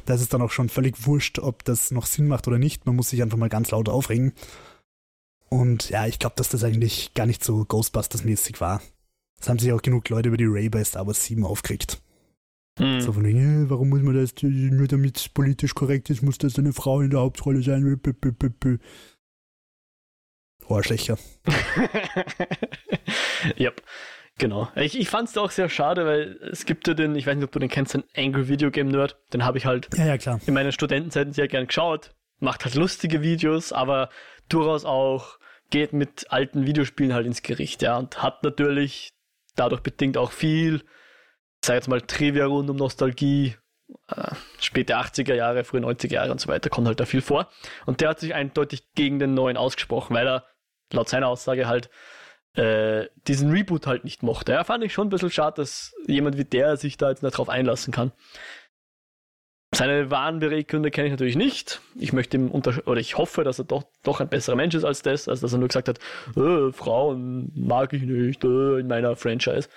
[0.05, 2.87] da ist es dann auch schon völlig wurscht, ob das noch Sinn macht oder nicht.
[2.87, 4.33] Man muss sich einfach mal ganz laut aufregen.
[5.49, 8.81] Und ja, ich glaube, dass das eigentlich gar nicht so Ghostbusters-mäßig war.
[9.39, 12.01] Es haben sich auch genug Leute über die Ray bei Star Wars 7 aufgeregt.
[12.77, 13.01] Hm.
[13.01, 16.57] So von wegen, warum muss man das, nur damit es politisch korrekt ist, muss das
[16.57, 17.99] eine Frau in der Hauptrolle sein.
[20.69, 21.17] Arschlöcher.
[23.59, 23.81] yep.
[24.37, 24.69] Genau.
[24.75, 27.45] Ich, ich fand es auch sehr schade, weil es gibt ja den, ich weiß nicht,
[27.45, 29.17] ob du den kennst, den Angry Video Game Nerd.
[29.33, 30.39] Den habe ich halt Ja, ja, klar.
[30.45, 32.13] in meinen Studentenzeiten sehr gern geschaut.
[32.39, 34.09] Macht halt lustige Videos, aber
[34.47, 35.39] durchaus auch
[35.71, 37.97] geht mit alten Videospielen halt ins Gericht, ja.
[37.97, 39.13] Und hat natürlich
[39.55, 40.83] dadurch bedingt auch viel,
[41.63, 43.55] sag jetzt mal, Trivia rund um Nostalgie,
[44.07, 47.49] äh, späte 80er Jahre, frühe 90er Jahre und so weiter, kommt halt da viel vor.
[47.85, 50.45] Und der hat sich eindeutig gegen den neuen ausgesprochen, weil er
[50.91, 51.89] laut seiner Aussage halt
[52.53, 54.53] äh, diesen Reboot halt nicht mochte.
[54.53, 57.37] Ja, fand ich schon ein bisschen schade, dass jemand wie der sich da jetzt nicht
[57.37, 58.11] drauf einlassen kann.
[59.75, 61.81] Seine wahren Beweggründe kenne ich natürlich nicht.
[61.95, 64.85] Ich möchte ihm unter oder ich hoffe, dass er doch, doch ein besserer Mensch ist
[64.85, 65.99] als das, als dass er nur gesagt hat,
[66.37, 69.67] äh, Frauen mag ich nicht äh, in meiner Franchise.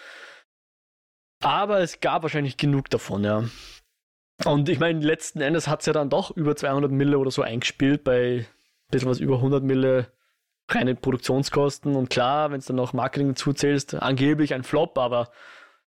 [1.41, 3.45] Aber es gab wahrscheinlich genug davon, ja.
[4.45, 7.43] Und ich meine, letzten Endes hat es ja dann doch über 200 Mille oder so
[7.43, 8.47] eingespielt, bei ein
[8.91, 10.13] bisschen was über 100 Mille
[10.69, 11.97] reine Produktionskosten.
[11.97, 15.31] Und klar, wenn es dann noch Marketing dazu zählst, angeblich ein Flop, aber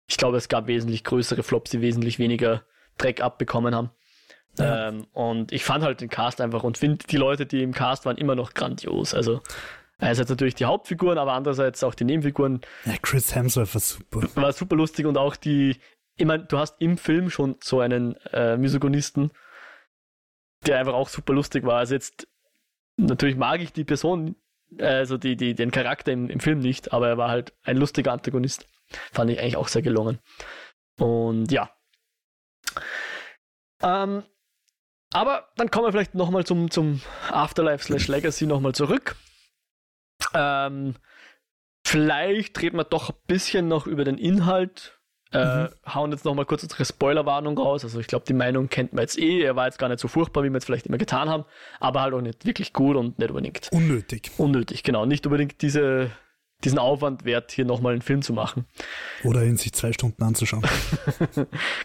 [0.08, 2.63] ich glaube, es gab wesentlich größere Flops, die wesentlich weniger
[2.97, 3.91] Dreck abbekommen haben.
[4.58, 4.89] Ja.
[4.89, 8.06] Ähm, und ich fand halt den Cast einfach und finde die Leute, die im Cast
[8.06, 9.13] waren, immer noch grandios.
[9.13, 9.41] Also
[10.01, 12.61] einerseits natürlich die Hauptfiguren, aber andererseits auch die Nebenfiguren.
[12.85, 14.21] Ja, Chris Hemsworth war super.
[14.35, 15.77] War super lustig und auch die,
[16.17, 19.31] ich meine, du hast im Film schon so einen äh, Misogynisten,
[20.65, 21.77] der einfach auch super lustig war.
[21.77, 22.27] Also jetzt,
[22.97, 24.35] natürlich mag ich die Person,
[24.79, 28.11] also die, die, den Charakter im, im Film nicht, aber er war halt ein lustiger
[28.11, 28.67] Antagonist.
[29.13, 30.19] Fand ich eigentlich auch sehr gelungen.
[30.99, 31.69] Und ja.
[33.81, 34.23] Ähm,
[35.13, 39.15] aber dann kommen wir vielleicht nochmal zum, zum Afterlife slash Legacy nochmal zurück.
[40.33, 40.95] Ähm,
[41.85, 44.97] vielleicht reden wir doch ein bisschen noch über den Inhalt.
[45.33, 47.85] Äh, Hauen jetzt nochmal kurz unsere Spoilerwarnung raus.
[47.85, 49.41] Also ich glaube, die Meinung kennt man jetzt eh.
[49.41, 51.45] Er war jetzt gar nicht so furchtbar, wie wir es vielleicht immer getan haben,
[51.79, 54.31] aber halt auch nicht wirklich gut und nicht unbedingt Unnötig.
[54.37, 54.83] unnötig.
[54.83, 56.11] Genau, nicht unbedingt diese,
[56.63, 58.65] diesen Aufwand wert, hier nochmal einen Film zu machen.
[59.24, 60.63] Oder ihn sich zwei Stunden anzuschauen.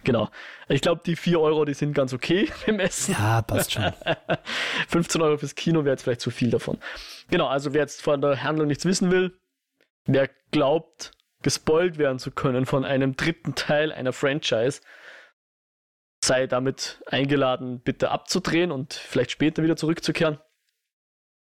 [0.04, 0.28] Genau.
[0.68, 3.12] Ich glaube, die 4 Euro, die sind ganz okay im Essen.
[3.12, 3.92] Ja, passt schon.
[4.88, 6.78] 15 Euro fürs Kino wäre jetzt vielleicht zu viel davon.
[7.28, 9.38] Genau, also wer jetzt von der Handlung nichts wissen will,
[10.04, 11.12] wer glaubt,
[11.42, 14.80] gespoilt werden zu können von einem dritten Teil einer Franchise,
[16.22, 20.38] sei damit eingeladen, bitte abzudrehen und vielleicht später wieder zurückzukehren.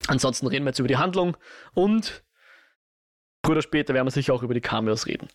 [0.07, 1.37] Ansonsten reden wir jetzt über die Handlung
[1.73, 2.23] und
[3.43, 5.27] früher oder später werden wir sicher auch über die Cameos reden,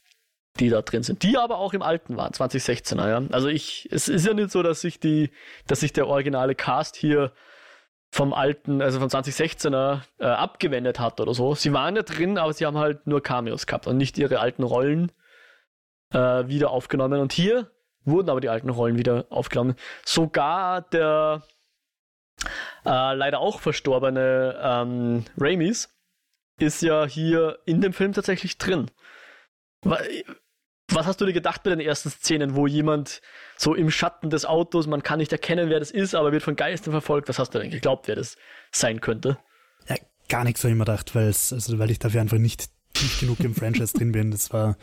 [0.59, 3.23] die da drin sind, die aber auch im alten waren, 2016er, ja.
[3.33, 5.31] Also ich, es ist ja nicht so, dass sich die,
[5.67, 7.33] dass sich der originale Cast hier
[8.11, 11.55] vom alten, also von 2016er äh, abgewendet hat oder so.
[11.55, 14.63] Sie waren ja drin, aber sie haben halt nur Cameos gehabt und nicht ihre alten
[14.63, 15.13] Rollen
[16.13, 17.21] äh, wieder aufgenommen.
[17.21, 17.71] Und hier
[18.05, 19.77] wurden aber die alten Rollen wieder aufgenommen.
[20.07, 21.43] Sogar der
[22.87, 25.98] äh, leider auch verstorbene ähm, Ramis
[26.59, 28.91] ist ja hier in dem Film tatsächlich drin.
[29.83, 30.01] Wa-
[30.91, 33.21] Was hast du dir gedacht bei den ersten Szenen, wo jemand
[33.57, 36.57] so im Schatten des Autos, man kann nicht erkennen, wer das ist, aber wird von
[36.57, 37.29] Geistern verfolgt?
[37.29, 38.37] Was hast du denn geglaubt, wer das
[38.73, 39.39] sein könnte?
[39.89, 39.97] Ja,
[40.29, 43.55] gar nichts habe ich mir gedacht, also weil ich dafür einfach nicht tief genug im
[43.55, 44.31] Franchise drin bin.
[44.31, 44.77] Das war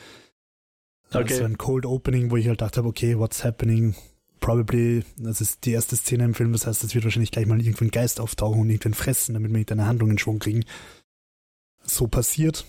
[1.12, 1.34] äh, Okay.
[1.34, 3.96] so ein Cold Opening, wo ich halt dachte, okay, what's happening?
[4.40, 7.60] Probably, das ist die erste Szene im Film, das heißt, es wird wahrscheinlich gleich mal
[7.60, 10.66] irgendwo ein Geist auftauchen und irgendwen fressen, damit wir eine Handlung in Schwung kriegen.
[11.86, 12.66] So passiert.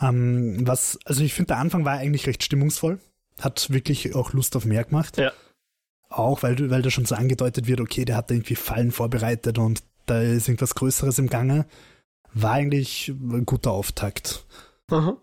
[0.00, 2.98] Ähm, was, also ich finde, der Anfang war eigentlich recht stimmungsvoll.
[3.40, 5.16] Hat wirklich auch Lust auf mehr gemacht.
[5.18, 5.32] Ja.
[6.08, 9.58] auch, weil, weil da schon so angedeutet wird, okay, der hat da irgendwie Fallen vorbereitet
[9.58, 11.66] und da ist irgendwas Größeres im Gange,
[12.34, 14.44] war eigentlich ein guter Auftakt.
[14.90, 15.16] Aha.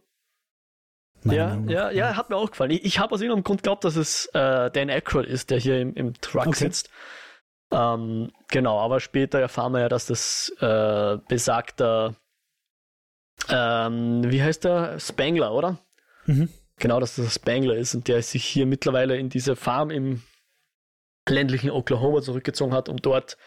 [1.26, 2.72] Ja, ja, ja, hat mir auch gefallen.
[2.72, 5.82] Ich, ich habe aus irgendeinem Grund geglaubt, dass es äh, Dan Aykroyd ist, der hier
[5.82, 6.60] im, im Truck okay.
[6.60, 6.90] sitzt.
[7.72, 12.16] Ähm, genau, aber später erfahren wir ja, dass das äh, besagter,
[13.50, 15.00] ähm, wie heißt der?
[15.00, 15.80] Spangler, oder?
[16.26, 16.50] Mhm.
[16.78, 20.22] Genau, dass das Spangler ist und der sich hier mittlerweile in diese Farm im
[21.28, 23.38] ländlichen Oklahoma zurückgezogen hat, um dort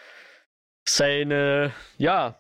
[0.85, 2.37] seine, ja,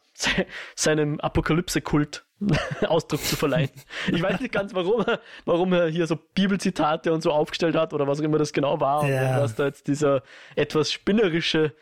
[0.74, 2.24] seinem Apokalypse-Kult
[2.86, 3.70] Ausdruck zu verleihen.
[4.08, 7.92] Ich weiß nicht ganz, warum er, warum er hier so Bibelzitate und so aufgestellt hat
[7.92, 9.08] oder was auch immer das genau war.
[9.08, 9.34] Ja.
[9.34, 10.22] Und dass da jetzt dieser
[10.56, 11.72] etwas spinnerische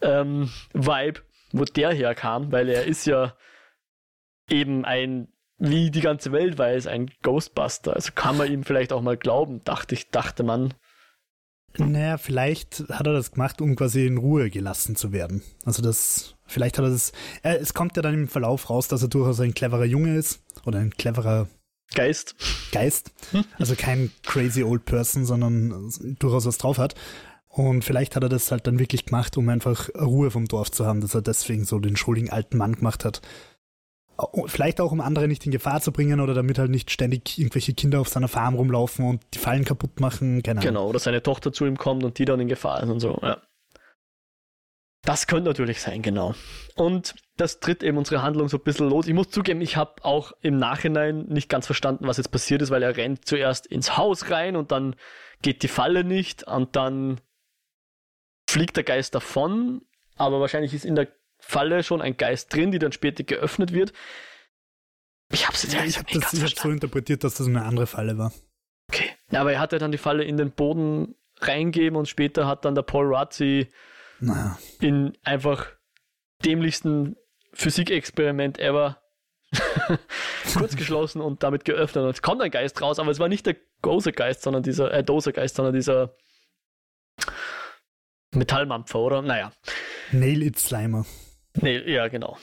[0.00, 1.20] ähm, Vibe,
[1.52, 3.36] wo der herkam, weil er ist ja
[4.52, 7.94] eben ein, wie die ganze Welt weiß, ein Ghostbuster.
[7.94, 10.74] Also kann man ihm vielleicht auch mal glauben, dachte ich, dachte man.
[11.78, 15.42] Naja, vielleicht hat er das gemacht, um quasi in Ruhe gelassen zu werden.
[15.64, 17.12] Also das, vielleicht hat er das,
[17.42, 20.42] äh, es kommt ja dann im Verlauf raus, dass er durchaus ein cleverer Junge ist
[20.66, 21.48] oder ein cleverer
[21.94, 22.36] Geist.
[22.72, 23.12] Geist.
[23.58, 26.94] Also kein crazy old person, sondern durchaus was drauf hat.
[27.48, 30.86] Und vielleicht hat er das halt dann wirklich gemacht, um einfach Ruhe vom Dorf zu
[30.86, 33.20] haben, dass er deswegen so den schuldigen alten Mann gemacht hat.
[34.46, 37.74] Vielleicht auch, um andere nicht in Gefahr zu bringen oder damit halt nicht ständig irgendwelche
[37.74, 40.42] Kinder auf seiner Farm rumlaufen und die Fallen kaputt machen.
[40.42, 43.00] Keine Genau, oder seine Tochter zu ihm kommt und die dann in Gefahr ist und
[43.00, 43.40] so, ja.
[45.04, 46.34] Das könnte natürlich sein, genau.
[46.76, 49.08] Und das tritt eben unsere Handlung so ein bisschen los.
[49.08, 52.70] Ich muss zugeben, ich habe auch im Nachhinein nicht ganz verstanden, was jetzt passiert ist,
[52.70, 54.94] weil er rennt zuerst ins Haus rein und dann
[55.42, 57.20] geht die Falle nicht und dann
[58.48, 59.82] fliegt der Geist davon,
[60.16, 61.08] aber wahrscheinlich ist in der
[61.42, 63.92] Falle schon ein Geist drin, die dann später geöffnet wird.
[65.30, 67.86] Ich habe es jetzt ja, ich habe das hab so interpretiert, dass das eine andere
[67.86, 68.32] Falle war.
[68.88, 69.10] Okay.
[69.30, 72.74] Ja, aber er hatte dann die Falle in den Boden reingeben und später hat dann
[72.74, 73.68] der Paul Rudd sie
[74.20, 74.58] naja.
[74.80, 75.66] in einfach
[76.44, 77.16] dämlichsten
[77.54, 79.02] Physikexperiment ever
[80.54, 82.04] kurz geschlossen und damit geöffnet.
[82.04, 85.02] Und es kommt ein Geist raus, aber es war nicht der Gozer-Geist, sondern dieser, äh,
[85.02, 86.14] Dozer-Geist, sondern dieser
[88.34, 89.22] Metallmampfer, oder?
[89.22, 89.52] Naja.
[90.12, 91.04] Nail It Slimer.
[91.60, 92.36] Nee, ja, genau.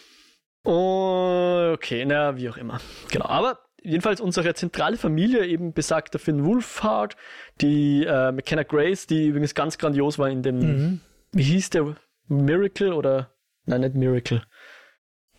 [0.64, 2.80] Okay, na, wie auch immer.
[3.12, 7.16] Genau, aber jedenfalls unsere zentrale Familie, eben besagter Finn Wolfhard,
[7.62, 11.02] die äh, McKenna Grace, die übrigens ganz grandios war in dem, mhm.
[11.32, 11.96] wie hieß der,
[12.28, 13.32] Miracle oder,
[13.66, 14.44] nein, nicht Miracle.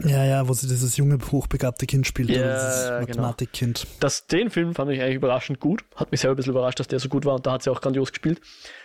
[0.03, 3.01] Ja, ja, wo sie dieses junge, hochbegabte Kind spielt, ja, dieses genau.
[3.01, 3.83] Mathematikkind.
[3.83, 3.97] Genau.
[4.01, 5.85] Das, den Film fand ich eigentlich überraschend gut.
[5.95, 7.71] Hat mich selber ein bisschen überrascht, dass der so gut war und da hat sie
[7.71, 8.41] auch grandios gespielt.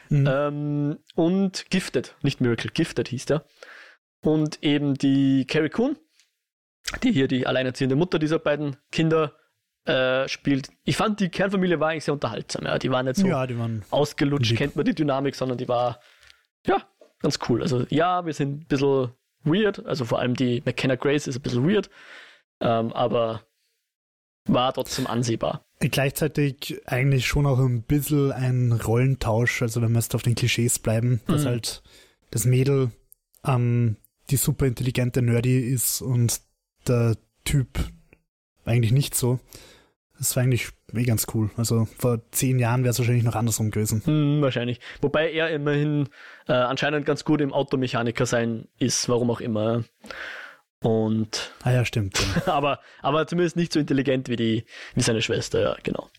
[0.10, 0.28] Mhm.
[0.30, 3.46] Ähm, und Gifted, nicht Miracle, Gifted hieß der.
[4.26, 5.98] Und eben die Carrie Coon,
[7.04, 9.34] die hier die alleinerziehende Mutter dieser beiden Kinder
[9.86, 10.70] äh, spielt.
[10.84, 12.66] Ich fand, die Kernfamilie war eigentlich sehr unterhaltsam.
[12.66, 12.80] Ja.
[12.80, 14.58] Die waren nicht so ja, waren ausgelutscht, lieb.
[14.58, 16.00] kennt man die Dynamik, sondern die war,
[16.66, 16.82] ja,
[17.20, 17.62] ganz cool.
[17.62, 19.12] Also ja, wir sind ein bisschen
[19.44, 21.92] weird, also vor allem die McKenna Grace ist ein bisschen weird,
[22.62, 23.44] ähm, aber
[24.48, 25.66] war trotzdem ansehbar.
[25.80, 30.80] Gleichzeitig eigentlich schon auch ein bisschen ein Rollentausch, also wenn wir jetzt auf den Klischees
[30.80, 31.48] bleiben, dass mhm.
[31.48, 31.84] halt
[32.32, 32.92] das Mädel
[33.46, 33.98] ähm,
[34.30, 36.42] die super intelligente Nerdy ist und
[36.88, 37.80] der Typ
[38.66, 39.40] eigentlich nicht so.
[40.18, 41.50] Das war eigentlich eh ganz cool.
[41.58, 44.02] Also vor zehn Jahren wäre es wahrscheinlich noch andersrum gewesen.
[44.06, 44.80] Hm, wahrscheinlich.
[45.02, 46.08] Wobei er immerhin
[46.48, 49.84] äh, anscheinend ganz gut im Automechaniker sein ist, warum auch immer.
[50.82, 51.52] Und.
[51.64, 52.20] Ah ja, stimmt.
[52.46, 52.54] Ja.
[52.54, 56.10] aber, aber zumindest nicht so intelligent wie, die, wie seine Schwester, ja, genau.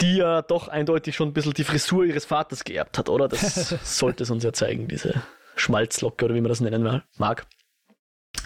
[0.00, 3.28] Die ja doch eindeutig schon ein bisschen die Frisur ihres Vaters geerbt hat, oder?
[3.28, 3.68] Das
[3.98, 5.22] sollte es uns ja zeigen, diese
[5.56, 7.46] Schmalzlocke oder wie man das nennen mag.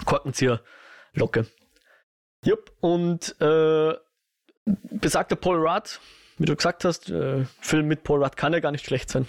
[0.04, 1.46] Korkenzieherlocke.
[2.44, 3.94] Jupp, und äh,
[4.64, 6.00] besagter Paul Rudd,
[6.38, 9.28] wie du gesagt hast, äh, Film mit Paul Rudd kann ja gar nicht schlecht sein.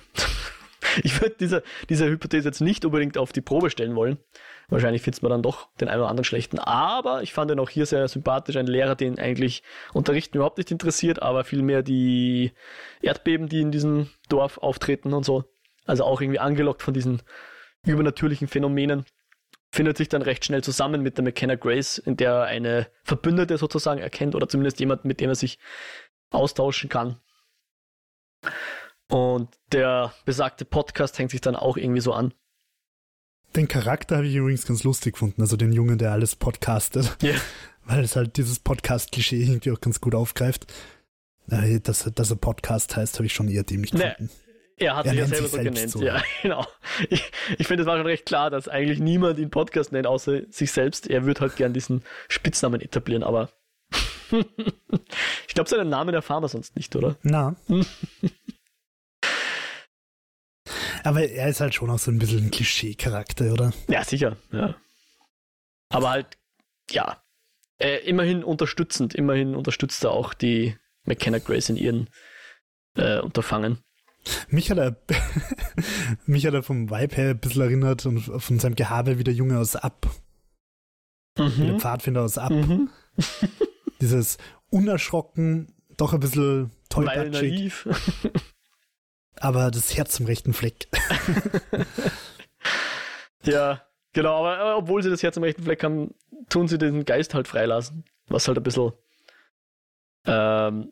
[1.03, 4.17] ich würde diese, diese Hypothese jetzt nicht unbedingt auf die Probe stellen wollen.
[4.69, 6.57] Wahrscheinlich findet man dann doch den einen oder anderen schlechten.
[6.57, 8.55] Aber ich fand ihn auch hier sehr sympathisch.
[8.55, 9.63] Ein Lehrer, den eigentlich
[9.93, 12.53] Unterrichten überhaupt nicht interessiert, aber vielmehr die
[13.01, 15.43] Erdbeben, die in diesem Dorf auftreten und so.
[15.85, 17.21] Also auch irgendwie angelockt von diesen
[17.85, 19.05] übernatürlichen Phänomenen,
[19.71, 23.57] findet sich dann recht schnell zusammen mit der McKenna Grace, in der er eine Verbündete
[23.57, 25.59] sozusagen erkennt oder zumindest jemand, mit dem er sich
[26.29, 27.19] austauschen kann.
[29.09, 32.33] Und der besagte Podcast hängt sich dann auch irgendwie so an.
[33.55, 37.17] Den Charakter habe ich übrigens ganz lustig gefunden, also den Jungen, der alles podcastet.
[37.21, 37.39] Yeah.
[37.83, 40.71] Weil es halt dieses Podcast-Klischee irgendwie auch ganz gut aufgreift.
[41.47, 44.15] Dass, dass er Podcast heißt, habe ich schon eher dämlich gefunden.
[44.19, 44.29] Nee,
[44.81, 46.01] er hat er sich ja selber so genannt, so.
[46.03, 46.65] ja, genau.
[47.09, 50.41] Ich, ich finde, es war schon recht klar, dass eigentlich niemand ihn Podcast nennt, außer
[50.49, 51.09] sich selbst.
[51.09, 53.49] Er würde halt gern diesen Spitznamen etablieren, aber
[55.47, 57.17] ich glaube, seinen Namen erfahren wir sonst nicht, oder?
[57.21, 57.55] Na.
[61.03, 63.73] Aber er ist halt schon auch so ein bisschen ein Klischee-Charakter, oder?
[63.87, 64.75] Ja, sicher, ja.
[65.89, 66.37] Aber halt,
[66.91, 67.23] ja,
[67.79, 72.09] äh, immerhin unterstützend, immerhin unterstützt er auch die McKenna Grace in ihren
[72.95, 73.79] äh, Unterfangen.
[74.49, 74.95] Mich hat, er,
[76.25, 79.33] mich hat er vom Vibe her ein bisschen erinnert und von seinem Gehabe wie der
[79.33, 80.07] Junge aus Ab.
[81.37, 81.53] Mhm.
[81.57, 82.51] Wie der Pfadfinder aus Ab.
[82.51, 82.89] Mhm.
[84.01, 84.37] Dieses
[84.69, 87.73] unerschrocken, doch ein bisschen tollpatschig.
[89.39, 90.87] aber das Herz zum rechten Fleck.
[93.43, 93.81] ja,
[94.13, 96.13] genau, aber, obwohl sie das Herz am rechten Fleck haben,
[96.49, 98.05] tun sie den Geist halt freilassen.
[98.27, 98.91] Was halt ein bisschen.
[100.25, 100.91] Ähm,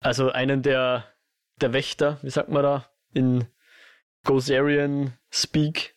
[0.00, 1.04] also einen der,
[1.60, 3.46] der Wächter, wie sagt man da, in
[4.24, 5.94] Gozerian Speak.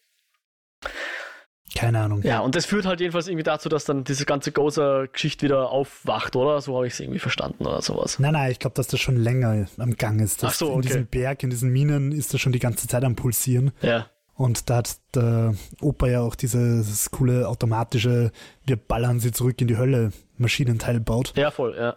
[1.76, 2.22] Keine Ahnung.
[2.24, 6.36] Ja, und das führt halt jedenfalls irgendwie dazu, dass dann diese ganze Gozer-Geschichte wieder aufwacht,
[6.36, 6.60] oder?
[6.60, 8.20] So habe ich es irgendwie verstanden oder sowas.
[8.20, 10.44] Nein, nein, ich glaube, dass das schon länger am Gang ist.
[10.44, 10.76] Ach so, okay.
[10.76, 13.72] In diesem Berg, in diesen Minen ist das schon die ganze Zeit am Pulsieren.
[13.82, 14.08] Ja.
[14.34, 18.32] Und da hat der Opa ja auch dieses coole automatische,
[18.66, 21.34] wir ballern sie zurück in die Hölle Maschinenteil baut.
[21.38, 21.96] Ja, voll, ja.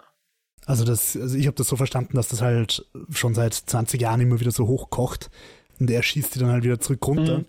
[0.67, 4.21] Also, das, also ich habe das so verstanden, dass das halt schon seit 20 Jahren
[4.21, 5.31] immer wieder so hochkocht
[5.79, 7.39] und er schießt die dann halt wieder zurück runter.
[7.39, 7.47] Mhm.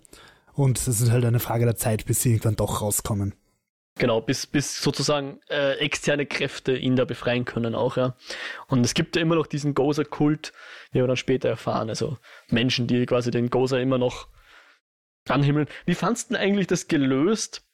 [0.52, 3.34] Und es ist halt eine Frage der Zeit, bis sie irgendwann doch rauskommen.
[3.98, 8.14] Genau, bis, bis sozusagen äh, externe Kräfte ihn da befreien können auch, ja.
[8.68, 10.52] Und es gibt ja immer noch diesen Gozer-Kult,
[10.92, 11.88] wie wir dann später erfahren.
[11.88, 14.28] Also Menschen, die quasi den Gozer immer noch
[15.28, 15.66] anhimmeln.
[15.86, 17.64] Wie fandst du denn eigentlich das gelöst?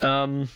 [0.00, 0.48] Ähm,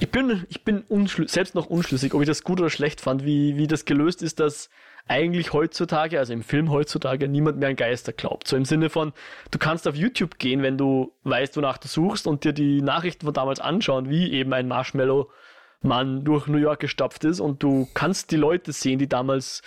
[0.00, 0.84] ich bin, ich bin
[1.26, 4.40] selbst noch unschlüssig, ob ich das gut oder schlecht fand, wie, wie das gelöst ist,
[4.40, 4.70] dass
[5.06, 8.48] eigentlich heutzutage, also im Film heutzutage, niemand mehr an Geister glaubt.
[8.48, 9.12] So im Sinne von,
[9.50, 13.26] du kannst auf YouTube gehen, wenn du weißt, wonach du suchst und dir die Nachrichten
[13.26, 18.30] von damals anschauen, wie eben ein Marshmallow-Mann durch New York gestapft ist und du kannst
[18.30, 19.62] die Leute sehen, die damals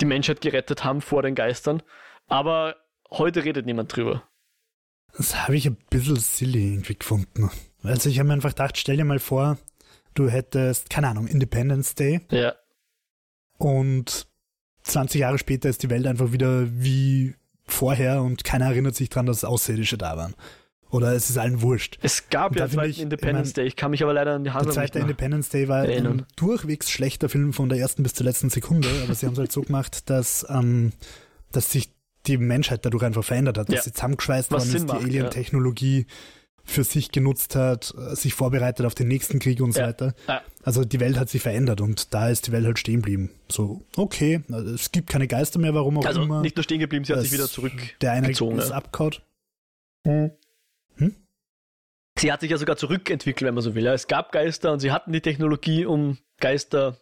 [0.00, 1.82] die Menschheit gerettet haben vor den Geistern.
[2.26, 2.76] Aber
[3.10, 4.22] heute redet niemand drüber.
[5.16, 7.50] Das habe ich ein bisschen silly irgendwie gefunden.
[7.82, 9.58] Also ich habe mir einfach gedacht, stell dir mal vor,
[10.18, 12.20] du hättest, keine Ahnung, Independence Day.
[12.30, 12.54] Ja.
[13.58, 14.28] Und
[14.82, 17.34] 20 Jahre später ist die Welt einfach wieder wie
[17.66, 20.34] vorher und keiner erinnert sich daran, dass Außerirdische da waren.
[20.90, 21.98] Oder es ist allen wurscht.
[22.00, 23.68] Es gab ja zweiten ich, Independence ich mein, Day.
[23.68, 26.20] Ich kann mich aber leider an die Handlung Der zweite Independence Day war erinnern.
[26.20, 29.38] ein durchwegs schlechter Film von der ersten bis zur letzten Sekunde, aber sie haben es
[29.38, 30.92] halt so gemacht, dass, ähm,
[31.52, 31.92] dass sich
[32.26, 33.82] die Menschheit dadurch einfach verändert hat, dass ja.
[33.82, 36.14] sie zusammengeschweißt worden ist, die Alien-Technologie ja
[36.68, 39.86] für sich genutzt hat, sich vorbereitet auf den nächsten Krieg und so ja.
[39.88, 40.14] weiter.
[40.26, 40.42] Ja.
[40.62, 43.30] Also die Welt hat sich verändert und da ist die Welt halt stehen geblieben.
[43.48, 46.42] So, okay, also es gibt keine Geister mehr, warum auch also immer.
[46.42, 47.72] nicht nur stehen geblieben, sie hat sich wieder zurück.
[48.02, 49.16] Der eine ist abgehauen.
[50.06, 50.30] Hm.
[50.96, 51.16] Hm?
[52.18, 53.86] Sie hat sich ja sogar zurückentwickelt, wenn man so will.
[53.86, 56.98] Es gab Geister und sie hatten die Technologie, um Geister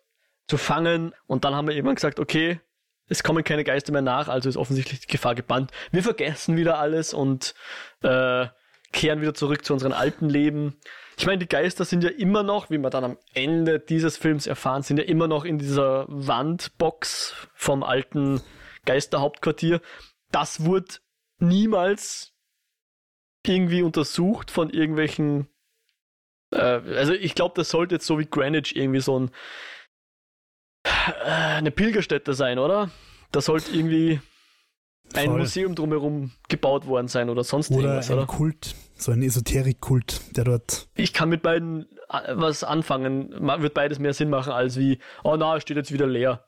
[0.47, 1.13] zu fangen.
[1.27, 2.61] Und dann haben wir irgendwann gesagt, okay,
[3.09, 5.71] es kommen keine Geister mehr nach, also ist offensichtlich die Gefahr gebannt.
[5.91, 7.55] Wir vergessen wieder alles und
[8.03, 8.47] äh,
[8.93, 10.77] kehren wieder zurück zu unserem alten Leben.
[11.19, 14.47] Ich meine, die Geister sind ja immer noch, wie wir dann am Ende dieses Films
[14.47, 18.43] erfahren, sind ja immer noch in dieser Wandbox vom alten
[18.85, 19.81] Geisterhauptquartier.
[20.31, 20.97] Das wurde
[21.39, 22.35] niemals
[23.47, 25.49] irgendwie untersucht von irgendwelchen.
[26.51, 29.31] Äh, also ich glaube, das sollte jetzt so wie Greenwich irgendwie so ein
[30.85, 31.13] äh,
[31.57, 32.91] eine Pilgerstätte sein, oder?
[33.33, 34.21] Das sollte irgendwie
[35.15, 35.39] ein Voll.
[35.39, 38.11] Museum drumherum gebaut worden sein oder sonst oder irgendwas.
[38.11, 40.89] Ein oder ein Kult, so ein Esoterik-Kult, der dort.
[40.95, 43.31] Ich kann mit beiden äh, was anfangen.
[43.31, 46.45] Wird beides mehr Sinn machen als wie, oh na, steht jetzt wieder leer.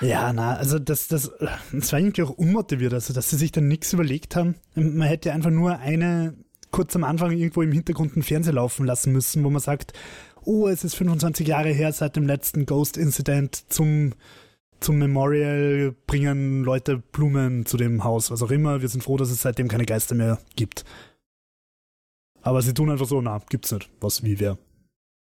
[0.00, 1.30] Ja, na, also das, das,
[1.72, 4.56] das war irgendwie auch unmotiviert, also dass sie sich dann nichts überlegt haben.
[4.74, 6.34] Man hätte einfach nur eine,
[6.70, 9.94] kurz am Anfang irgendwo im Hintergrund einen Fernseher laufen lassen müssen, wo man sagt,
[10.44, 14.12] oh, es ist 25 Jahre her seit dem letzten Ghost-Incident zum
[14.80, 18.82] zum Memorial bringen Leute Blumen zu dem Haus, was auch immer.
[18.82, 20.84] Wir sind froh, dass es seitdem keine Geister mehr gibt.
[22.42, 23.90] Aber sie tun einfach so, na, gibt's nicht.
[24.00, 24.58] Was, wie, wer.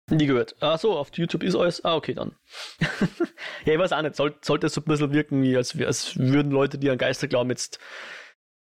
[0.10, 0.56] Nie gehört.
[0.60, 1.84] Ach so, auf YouTube ist alles.
[1.86, 2.36] Ah, okay, dann.
[3.66, 4.16] ja, ich weiß auch nicht.
[4.16, 7.28] Soll, sollte es so ein bisschen wirken, wie als, als würden Leute, die an Geister
[7.28, 7.80] glauben, jetzt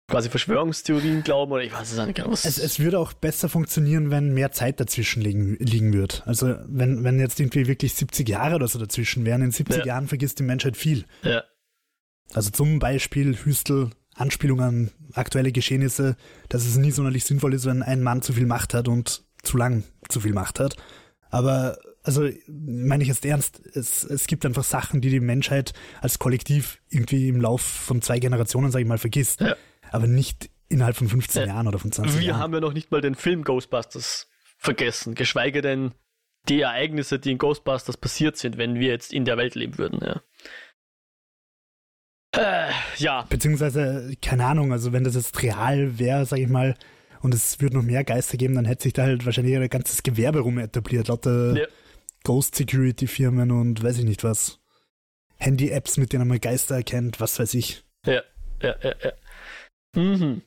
[0.08, 2.32] quasi Verschwörungstheorien glauben oder ich weiß es nicht genau.
[2.32, 6.16] Es, es würde auch besser funktionieren, wenn mehr Zeit dazwischen liegen, liegen würde.
[6.26, 9.86] Also wenn, wenn jetzt irgendwie wirklich 70 Jahre oder so dazwischen wären, in 70 ja.
[9.86, 11.04] Jahren vergisst die Menschheit viel.
[11.22, 11.42] Ja.
[12.32, 16.16] Also zum Beispiel Hüstel, Anspielung an aktuelle Geschehnisse,
[16.48, 19.56] dass es nie sonderlich sinnvoll ist, wenn ein Mann zu viel Macht hat und zu
[19.56, 20.76] lang zu viel Macht hat.
[21.30, 26.18] Aber also meine ich jetzt ernst, es, es gibt einfach Sachen, die die Menschheit als
[26.18, 29.40] Kollektiv irgendwie im Lauf von zwei Generationen, sage ich mal, vergisst.
[29.40, 29.56] Ja
[29.94, 32.36] aber nicht innerhalb von 15 äh, Jahren oder von 20 wir Jahren.
[32.36, 34.28] Wir haben ja noch nicht mal den Film Ghostbusters
[34.58, 35.92] vergessen, geschweige denn
[36.48, 40.00] die Ereignisse, die in Ghostbusters passiert sind, wenn wir jetzt in der Welt leben würden.
[40.04, 40.20] Ja.
[42.36, 43.22] Äh, ja.
[43.28, 46.74] Beziehungsweise, keine Ahnung, also wenn das jetzt real wäre, sag ich mal,
[47.22, 50.02] und es würde noch mehr Geister geben, dann hätte sich da halt wahrscheinlich ein ganzes
[50.02, 51.66] Gewerbe rum etabliert, lauter ja.
[52.24, 54.58] Ghost Security Firmen und weiß ich nicht was.
[55.36, 57.84] Handy-Apps, mit denen man Geister erkennt, was weiß ich.
[58.04, 58.22] Ja,
[58.60, 59.12] ja, ja, ja.
[59.94, 60.42] Mhm.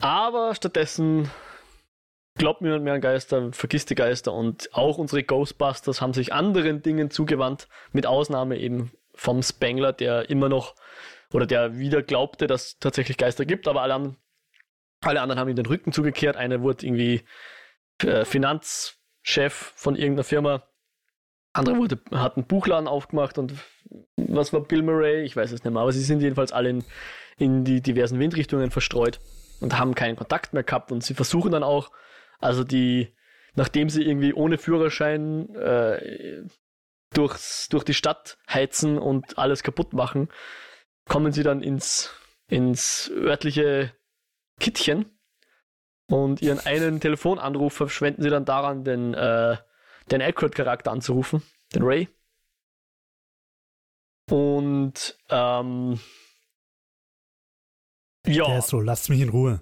[0.00, 1.30] Aber stattdessen
[2.36, 6.82] glaubt niemand mehr an Geister, vergisst die Geister und auch unsere Ghostbusters haben sich anderen
[6.82, 10.74] Dingen zugewandt, mit Ausnahme eben vom Spengler, der immer noch
[11.32, 14.16] oder der wieder glaubte, dass es tatsächlich Geister gibt, aber alle, anderen,
[15.00, 16.36] alle anderen haben ihm den Rücken zugekehrt.
[16.36, 17.22] Einer wurde irgendwie
[18.02, 20.62] äh, Finanzchef von irgendeiner Firma,
[21.54, 23.54] andere wurde, hat einen Buchladen aufgemacht und
[24.16, 25.24] was war Bill Murray?
[25.24, 26.84] Ich weiß es nicht mehr, aber sie sind jedenfalls alle in,
[27.38, 29.20] in die diversen Windrichtungen verstreut
[29.60, 31.90] und haben keinen Kontakt mehr gehabt und sie versuchen dann auch,
[32.38, 33.14] also die,
[33.54, 36.42] nachdem sie irgendwie ohne Führerschein äh,
[37.12, 40.28] durchs, durch die Stadt heizen und alles kaputt machen,
[41.08, 42.14] kommen sie dann ins,
[42.48, 43.92] ins örtliche
[44.58, 45.16] Kittchen
[46.08, 49.56] und ihren einen Telefonanruf verschwenden sie dann daran, den, äh,
[50.10, 51.42] den Aykroyd-Charakter anzurufen,
[51.74, 52.08] den Ray.
[54.28, 56.00] Und ähm,
[58.26, 58.46] ja.
[58.46, 59.60] Der ist so, lasst mich in Ruhe.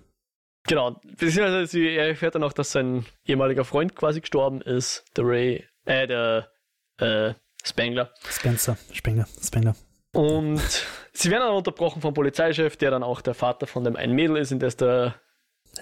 [0.66, 5.64] Genau, beziehungsweise er erfährt dann auch, dass sein ehemaliger Freund quasi gestorben ist, der Ray,
[5.84, 6.50] äh, der
[6.98, 8.12] äh, Spengler.
[8.28, 9.76] Spencer, Spengler, Spengler.
[10.14, 10.62] Und
[11.12, 14.36] sie werden dann unterbrochen vom Polizeichef, der dann auch der Vater von dem einen Mädel
[14.36, 15.20] ist, in das der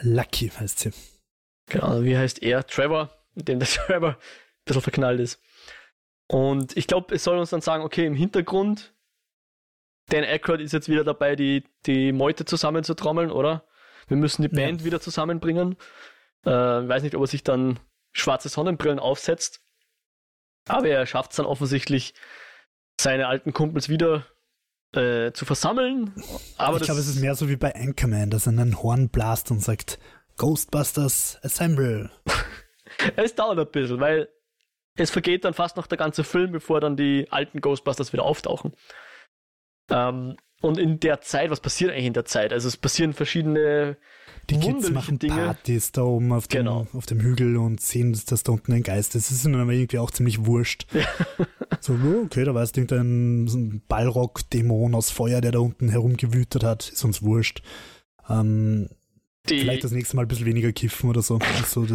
[0.00, 0.92] Lucky heißt sie.
[1.66, 2.66] Genau, wie heißt er?
[2.66, 4.16] Trevor, in dem der Trevor ein
[4.64, 5.40] bisschen verknallt ist.
[6.28, 8.91] Und ich glaube, es soll uns dann sagen, okay, im Hintergrund,
[10.08, 13.64] Dan Aykroyd ist jetzt wieder dabei, die, die Meute zusammenzutrommeln, oder?
[14.08, 14.84] Wir müssen die Band ja.
[14.86, 15.76] wieder zusammenbringen.
[16.44, 17.78] Äh, ich weiß nicht, ob er sich dann
[18.12, 19.60] schwarze Sonnenbrillen aufsetzt.
[20.66, 22.14] Aber er schafft es dann offensichtlich,
[23.00, 24.26] seine alten Kumpels wieder
[24.94, 26.12] äh, zu versammeln.
[26.56, 29.50] Aber ich glaube, es ist mehr so wie bei Anchorman, dass er einen Horn blast
[29.50, 29.98] und sagt,
[30.36, 32.10] Ghostbusters Assemble.
[33.16, 34.28] es dauert ein bisschen, weil
[34.94, 38.74] es vergeht dann fast noch der ganze Film, bevor dann die alten Ghostbusters wieder auftauchen.
[39.90, 42.52] Ähm, und in der Zeit, was passiert eigentlich in der Zeit?
[42.52, 43.96] Also es passieren verschiedene
[44.50, 45.34] die Kids machen Dinge.
[45.34, 46.86] Partys da oben auf dem, genau.
[46.92, 49.30] auf dem Hügel und sehen, dass da unten ein Geist ist.
[49.30, 50.86] Das ist ihnen aber irgendwie auch ziemlich wurscht.
[50.92, 51.06] Ja.
[51.80, 53.58] so, oh, okay, da war es irgendein so
[53.88, 56.90] Ballrock-Dämon aus Feuer, der da unten herumgewütet hat.
[56.90, 57.62] Ist uns wurscht.
[58.28, 58.88] Ähm,
[59.48, 61.38] die, vielleicht das nächste Mal ein bisschen weniger kiffen oder so.
[61.58, 61.86] also,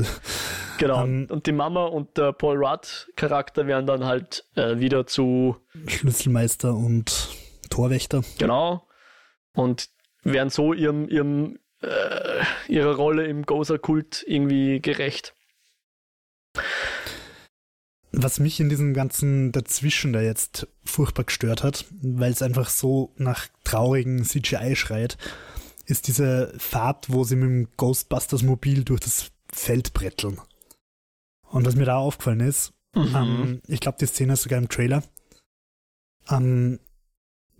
[0.77, 1.03] genau.
[1.03, 5.57] Ähm, und die Mama und der Paul Rudd-Charakter werden dann halt äh, wieder zu
[5.87, 7.29] Schlüsselmeister und
[7.69, 8.23] Torwächter.
[8.37, 8.87] Genau.
[9.53, 9.89] Und
[10.23, 15.33] werden so ihrem, ihrem, äh, ihrer Rolle im Gozer-Kult irgendwie gerecht.
[18.11, 23.13] Was mich in diesem ganzen Dazwischen da jetzt furchtbar gestört hat, weil es einfach so
[23.17, 25.17] nach traurigen CGI schreit,
[25.85, 30.39] ist diese Fahrt, wo sie mit dem Ghostbusters Mobil durch das Feld bretteln.
[31.49, 33.15] Und was mir da aufgefallen ist, mhm.
[33.15, 35.03] ähm, ich glaube, die Szene ist sogar im Trailer,
[36.29, 36.79] ähm,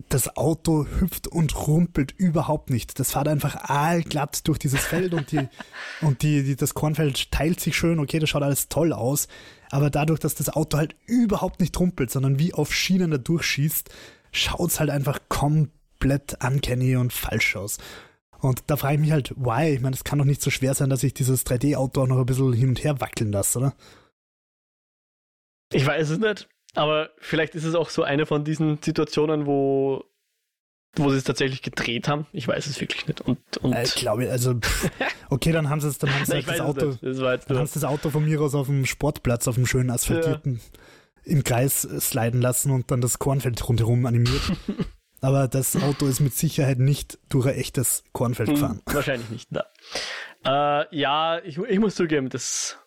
[0.10, 3.00] das Auto hüpft und rumpelt überhaupt nicht.
[3.00, 5.48] Das fährt einfach aalglatt durch dieses Feld und die,
[6.02, 8.00] und die, die, das Kornfeld teilt sich schön.
[8.00, 9.28] Okay, das schaut alles toll aus.
[9.70, 13.90] Aber dadurch, dass das Auto halt überhaupt nicht rumpelt, sondern wie auf Schienen da durchschießt,
[14.32, 17.78] schaut's halt einfach komplett uncanny und falsch aus.
[18.40, 19.74] Und da frage ich mich halt, why?
[19.74, 22.20] Ich meine, es kann doch nicht so schwer sein, dass ich dieses 3D-Auto auch noch
[22.20, 23.74] ein bisschen hin und her wackeln lasse, oder?
[25.74, 26.48] Ich weiß es nicht.
[26.78, 30.06] Aber vielleicht ist es auch so eine von diesen Situationen, wo,
[30.96, 32.28] wo sie es tatsächlich gedreht haben.
[32.34, 33.22] Ich weiß es wirklich nicht.
[33.22, 34.54] Und, und äh, ich glaube, also,
[35.32, 37.80] okay, dann haben sie es, dann haben sie halt das Auto, das dann haben sie
[37.80, 40.62] das Auto von mir aus auf dem Sportplatz, auf dem schönen asphaltierten,
[41.26, 41.34] ja.
[41.34, 44.44] im Kreis sliden lassen und dann das Kornfeld rundherum animiert.
[45.20, 48.82] Aber das Auto ist mit Sicherheit nicht durch ein echtes Kornfeld hm, gefahren.
[48.88, 49.66] Hm, wahrscheinlich nicht, da.
[50.46, 52.78] Äh, ja, ich, ich muss zugeben, das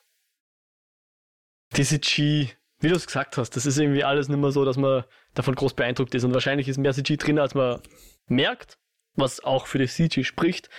[1.77, 4.77] diese G wie du es gesagt hast, das ist irgendwie alles nicht mehr so, dass
[4.77, 5.05] man
[5.35, 6.25] davon groß beeindruckt ist.
[6.25, 7.81] Und wahrscheinlich ist mehr CG drin, als man
[8.27, 8.79] merkt,
[9.15, 10.71] was auch für die CG spricht.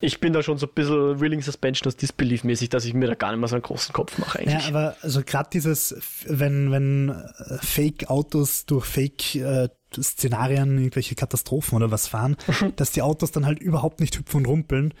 [0.00, 3.08] Ich bin da schon so ein bisschen Willing Suspension aus Disbelief mäßig, dass ich mir
[3.08, 4.62] da gar nicht mehr so einen großen Kopf mache eigentlich.
[4.62, 11.90] Ja, aber also gerade dieses, wenn, wenn äh, Fake-Autos durch Fake-Szenarien äh, irgendwelche Katastrophen oder
[11.90, 12.36] was fahren,
[12.76, 14.94] dass die Autos dann halt überhaupt nicht hüpfen und rumpeln,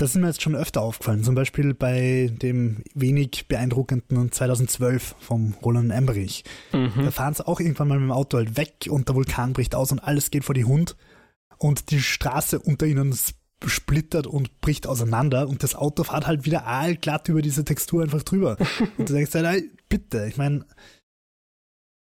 [0.00, 1.22] das ist mir jetzt schon öfter aufgefallen.
[1.22, 6.42] Zum Beispiel bei dem wenig beeindruckenden 2012 vom Roland Emmerich.
[6.72, 6.92] Mhm.
[6.96, 9.74] Da fahren sie auch irgendwann mal mit dem Auto halt weg und der Vulkan bricht
[9.74, 10.96] aus und alles geht vor die Hund.
[11.58, 13.14] Und die Straße unter ihnen
[13.66, 18.22] splittert und bricht auseinander und das Auto fährt halt wieder aalglatt über diese Textur einfach
[18.22, 18.56] drüber.
[18.96, 20.64] und du denkst halt, bitte, ich meine,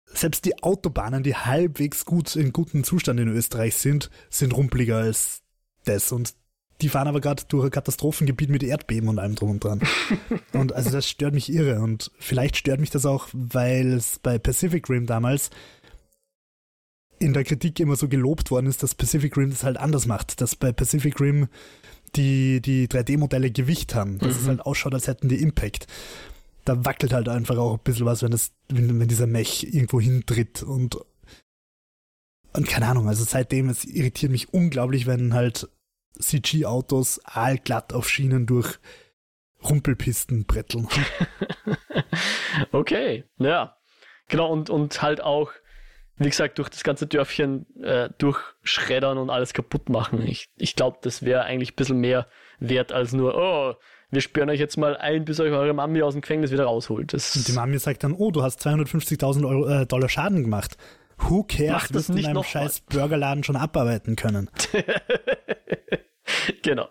[0.05, 5.41] selbst die Autobahnen, die halbwegs gut in gutem Zustand in Österreich sind, sind rumpeliger als
[5.85, 6.11] das.
[6.11, 6.35] Und
[6.81, 9.81] die fahren aber gerade durch ein Katastrophengebiet mit Erdbeben und allem drum und dran.
[10.53, 11.79] und also das stört mich irre.
[11.79, 15.49] Und vielleicht stört mich das auch, weil es bei Pacific Rim damals
[17.19, 20.41] in der Kritik immer so gelobt worden ist, dass Pacific Rim das halt anders macht.
[20.41, 21.47] Dass bei Pacific Rim
[22.15, 24.17] die, die 3D-Modelle Gewicht haben.
[24.17, 24.41] Dass mhm.
[24.41, 25.87] es halt ausschaut, als hätten die Impact.
[26.65, 29.99] Da wackelt halt einfach auch ein bisschen was, wenn, das, wenn, wenn dieser Mech irgendwo
[29.99, 30.97] hintritt und
[32.53, 35.69] und keine Ahnung, also seitdem, es irritiert mich unglaublich, wenn halt
[36.19, 38.79] CG-Autos aalglatt auf Schienen durch
[39.63, 40.87] Rumpelpisten bretteln.
[42.71, 43.77] okay, ja.
[44.27, 45.51] Genau, und, und halt auch,
[46.17, 50.25] wie gesagt, durch das ganze Dörfchen äh, durchschreddern und alles kaputt machen.
[50.25, 52.27] Ich, ich glaube, das wäre eigentlich ein bisschen mehr
[52.59, 53.75] wert als nur, oh,
[54.11, 57.13] wir sperren euch jetzt mal ein, bis euch eure Mami aus dem Gefängnis wieder rausholt.
[57.13, 60.77] Das und die Mami sagt dann, oh, du hast 250.000 äh, Dollar Schaden gemacht.
[61.17, 62.81] Who cares, Mach das nicht in einem scheiß.
[62.81, 64.49] Burgerladen schon abarbeiten können.
[66.63, 66.87] genau.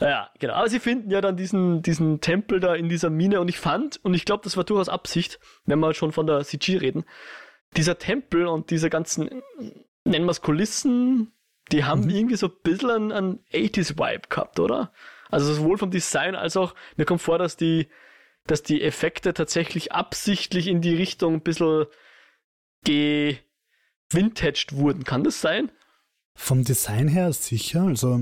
[0.00, 0.54] Ja, genau.
[0.54, 4.04] Aber sie finden ja dann diesen, diesen Tempel da in dieser Mine und ich fand,
[4.04, 7.04] und ich glaube, das war durchaus Absicht, wenn wir schon von der CG reden,
[7.76, 9.42] dieser Tempel und diese ganzen,
[10.04, 11.32] nennen wir es Kulissen,
[11.70, 12.10] die haben mhm.
[12.10, 14.92] irgendwie so ein bisschen einen, einen 80s-Vibe gehabt, oder?
[15.30, 17.88] Also sowohl vom Design als auch, mir kommt vor, dass die,
[18.46, 21.86] dass die Effekte tatsächlich absichtlich in die Richtung ein bisschen
[22.84, 25.04] gewintaged wurden.
[25.04, 25.70] Kann das sein?
[26.34, 27.82] Vom Design her sicher.
[27.82, 28.18] Also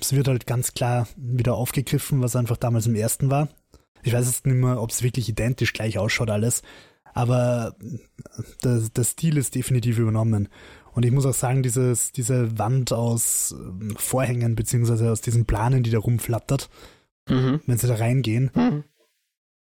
[0.00, 3.48] es wird halt ganz klar wieder aufgegriffen, was einfach damals im ersten war.
[4.02, 6.62] Ich weiß jetzt nicht mehr, ob es wirklich identisch gleich ausschaut alles,
[7.14, 7.74] aber
[8.62, 10.48] der, der Stil ist definitiv übernommen.
[10.92, 15.82] Und ich muss auch sagen, dieses, diese Wand aus ähm, Vorhängen beziehungsweise aus diesen Planen,
[15.82, 16.70] die da rumflattert,
[17.28, 17.60] mhm.
[17.66, 18.84] wenn sie da reingehen, mhm.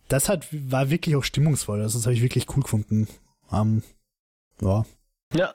[0.08, 1.82] das hat, war wirklich auch stimmungsvoll.
[1.82, 3.08] Also das habe ich wirklich cool gefunden.
[3.52, 3.84] Ähm,
[4.62, 4.86] ja.
[5.34, 5.54] Ja.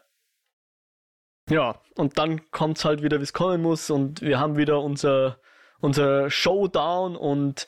[1.53, 4.81] Ja, und dann kommt es halt wieder, wie es kommen muss, und wir haben wieder
[4.81, 5.39] unser,
[5.81, 7.67] unser Showdown und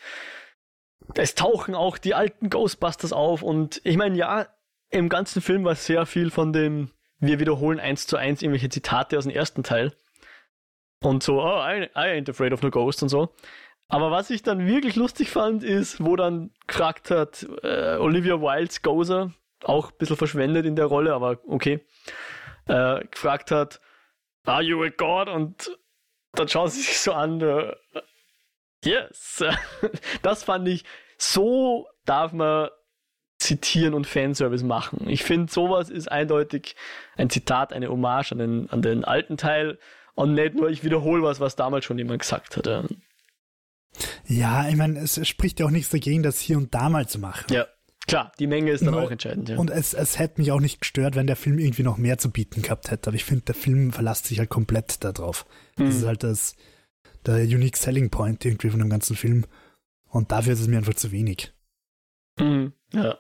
[1.17, 3.43] es tauchen auch die alten Ghostbusters auf.
[3.43, 4.47] Und ich meine, ja,
[4.89, 9.19] im ganzen Film war sehr viel von dem, wir wiederholen eins zu eins irgendwelche Zitate
[9.19, 9.93] aus dem ersten Teil.
[11.03, 13.35] Und so, oh, I, I ain't afraid of no ghost und so.
[13.89, 18.81] Aber was ich dann wirklich lustig fand, ist, wo dann gefragt hat, äh, Olivia Wildes
[18.81, 21.85] Gozer, auch ein bisschen verschwendet in der Rolle, aber okay,
[22.67, 23.81] äh, gefragt hat,
[24.45, 25.29] Are you a God?
[25.29, 25.71] Und
[26.33, 27.75] dann schauen sie sich so an, äh,
[28.85, 29.43] yes.
[30.23, 30.85] Das fand ich,
[31.19, 32.69] so darf man
[33.39, 35.09] zitieren und Fanservice machen.
[35.09, 36.77] Ich finde, sowas ist eindeutig
[37.17, 39.79] ein Zitat, eine Hommage an den, an den alten Teil
[40.15, 42.67] und nicht nur, ich wiederhole was, was damals schon jemand gesagt hat.
[44.27, 47.19] Ja, ich meine, es spricht ja auch nichts dagegen, das hier und da mal zu
[47.19, 47.53] machen.
[47.53, 47.67] Ja.
[48.07, 49.49] Klar, die Menge ist dann Nur, auch entscheidend.
[49.49, 49.57] Ja.
[49.57, 52.31] Und es, es hätte mich auch nicht gestört, wenn der Film irgendwie noch mehr zu
[52.31, 53.09] bieten gehabt hätte.
[53.09, 55.47] Aber ich finde, der Film verlässt sich halt komplett darauf.
[55.79, 55.87] Mhm.
[55.87, 56.55] Das ist halt das,
[57.25, 59.47] der Unique Selling Point irgendwie von dem ganzen Film.
[60.09, 61.53] Und dafür ist es mir einfach zu wenig.
[62.39, 62.73] Mhm.
[62.93, 63.19] Ja.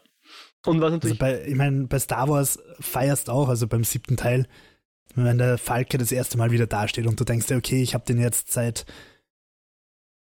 [0.67, 1.21] Und was natürlich.
[1.21, 4.47] Also bei, ich meine, bei Star Wars feierst auch, also beim siebten Teil,
[5.15, 8.19] wenn der Falke das erste Mal wieder dasteht und du denkst okay, ich habe den
[8.19, 8.85] jetzt seit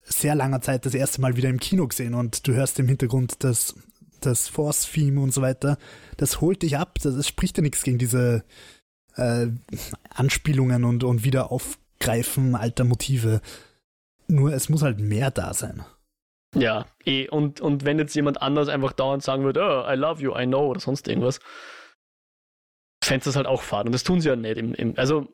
[0.02, 3.42] sehr langer Zeit das erste Mal wieder im Kino gesehen und du hörst im Hintergrund
[3.42, 3.74] das
[4.20, 5.78] das Force-Theme und so weiter,
[6.16, 6.98] das holt dich ab.
[7.02, 8.44] Das, das spricht ja nichts gegen diese
[9.16, 9.48] äh,
[10.10, 13.40] Anspielungen und, und wieder aufgreifen alter Motive.
[14.28, 15.84] Nur es muss halt mehr da sein.
[16.54, 17.28] Ja, eh.
[17.28, 20.46] Und, und wenn jetzt jemand anders einfach dauernd sagen würde, oh, I love you, I
[20.46, 21.40] know oder sonst irgendwas,
[23.04, 23.86] fände das halt auch fad.
[23.86, 24.56] Und das tun sie ja nicht.
[24.56, 25.28] Im, im, also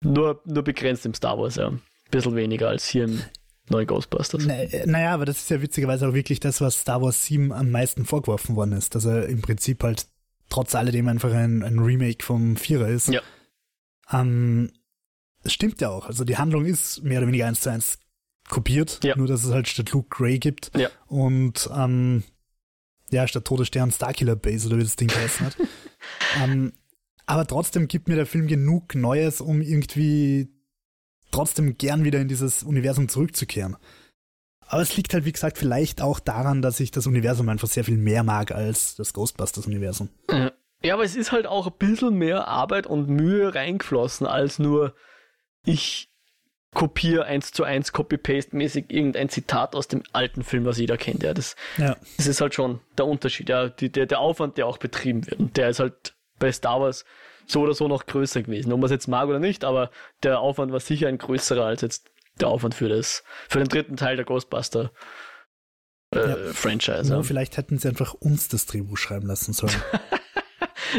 [0.00, 1.68] nur, nur begrenzt im Star Wars, ja.
[1.68, 1.80] Ein
[2.10, 3.20] bisschen weniger als hier im
[3.70, 4.46] neue Ghostbusters.
[4.86, 8.04] naja, aber das ist ja witzigerweise auch wirklich das, was Star Wars 7 am meisten
[8.04, 10.06] vorgeworfen worden ist, dass er im Prinzip halt
[10.48, 13.08] trotz alledem einfach ein, ein Remake vom Vierer ist.
[13.08, 13.20] Ja.
[14.12, 14.70] Ähm,
[15.44, 16.06] stimmt ja auch.
[16.06, 17.98] Also die Handlung ist mehr oder weniger eins zu eins
[18.48, 19.16] kopiert, ja.
[19.16, 20.88] nur dass es halt statt Luke Grey gibt ja.
[21.06, 22.22] und ähm,
[23.10, 25.56] ja, statt Todesstern Starkiller Base oder wie das Ding geheißen hat.
[26.42, 26.72] ähm,
[27.26, 30.48] aber trotzdem gibt mir der Film genug Neues, um irgendwie
[31.30, 33.76] trotzdem gern wieder in dieses Universum zurückzukehren.
[34.68, 37.84] Aber es liegt halt, wie gesagt, vielleicht auch daran, dass ich das Universum einfach sehr
[37.84, 40.08] viel mehr mag als das Ghostbusters-Universum.
[40.82, 44.94] Ja, aber es ist halt auch ein bisschen mehr Arbeit und Mühe reingeflossen, als nur
[45.64, 46.10] ich
[46.74, 51.22] kopiere eins zu eins Copy-Paste-mäßig irgendein Zitat aus dem alten Film, was jeder kennt.
[51.22, 51.96] Ja, das, ja.
[52.18, 53.48] das ist halt schon der Unterschied.
[53.48, 55.40] Ja, die, der, der Aufwand, der auch betrieben wird.
[55.40, 57.06] Und der ist halt bei Star Wars
[57.46, 58.72] so oder so noch größer gewesen.
[58.72, 59.90] Ob man es jetzt mag oder nicht, aber
[60.22, 63.96] der Aufwand war sicher ein größerer als jetzt der Aufwand für das, für den dritten
[63.96, 64.92] Teil der Ghostbuster
[66.14, 66.36] äh, ja.
[66.52, 67.12] Franchise.
[67.12, 67.22] Ja.
[67.22, 69.74] Vielleicht hätten sie einfach uns das Drehbuch schreiben lassen sollen.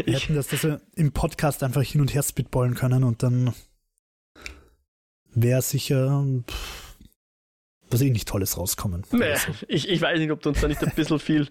[0.05, 3.53] Wir hätten das, dass wir im Podcast einfach hin und her spitballen können und dann
[5.33, 6.97] wäre sicher pff,
[7.89, 9.05] was eh nicht Tolles rauskommen.
[9.11, 11.47] Nee, Also, ich, ich weiß nicht, ob du uns da nicht ein bisschen viel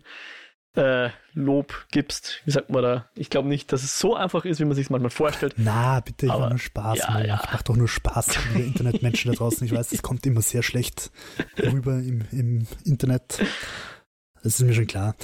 [0.76, 2.40] äh, Lob gibst.
[2.44, 3.08] Wie sagt man da?
[3.14, 5.54] Ich glaube nicht, dass es so einfach ist, wie man sich manchmal vorstellt.
[5.56, 6.98] Na, bitte, ich Aber- mache nur Spaß.
[6.98, 7.40] ja, ja.
[7.44, 8.38] Ich mache doch nur Spaß.
[8.54, 9.66] liebe Internetmenschen da draußen.
[9.66, 11.10] Ich weiß, das kommt immer sehr schlecht
[11.58, 13.38] rüber im, im Internet.
[14.42, 15.14] Das ist mir schon klar.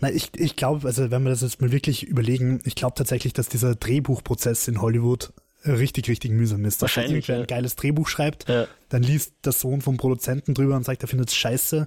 [0.00, 3.32] Nein, ich, ich glaube, also wenn wir das jetzt mal wirklich überlegen, ich glaube tatsächlich,
[3.34, 5.32] dass dieser Drehbuchprozess in Hollywood
[5.66, 6.80] richtig, richtig mühsam ist.
[6.82, 7.40] Dass da Wahrscheinlich, irgendwer ja.
[7.42, 8.66] ein geiles Drehbuch schreibt, Ja.
[8.88, 11.86] dann liest der Sohn vom Produzenten drüber und sagt, er findet es scheiße.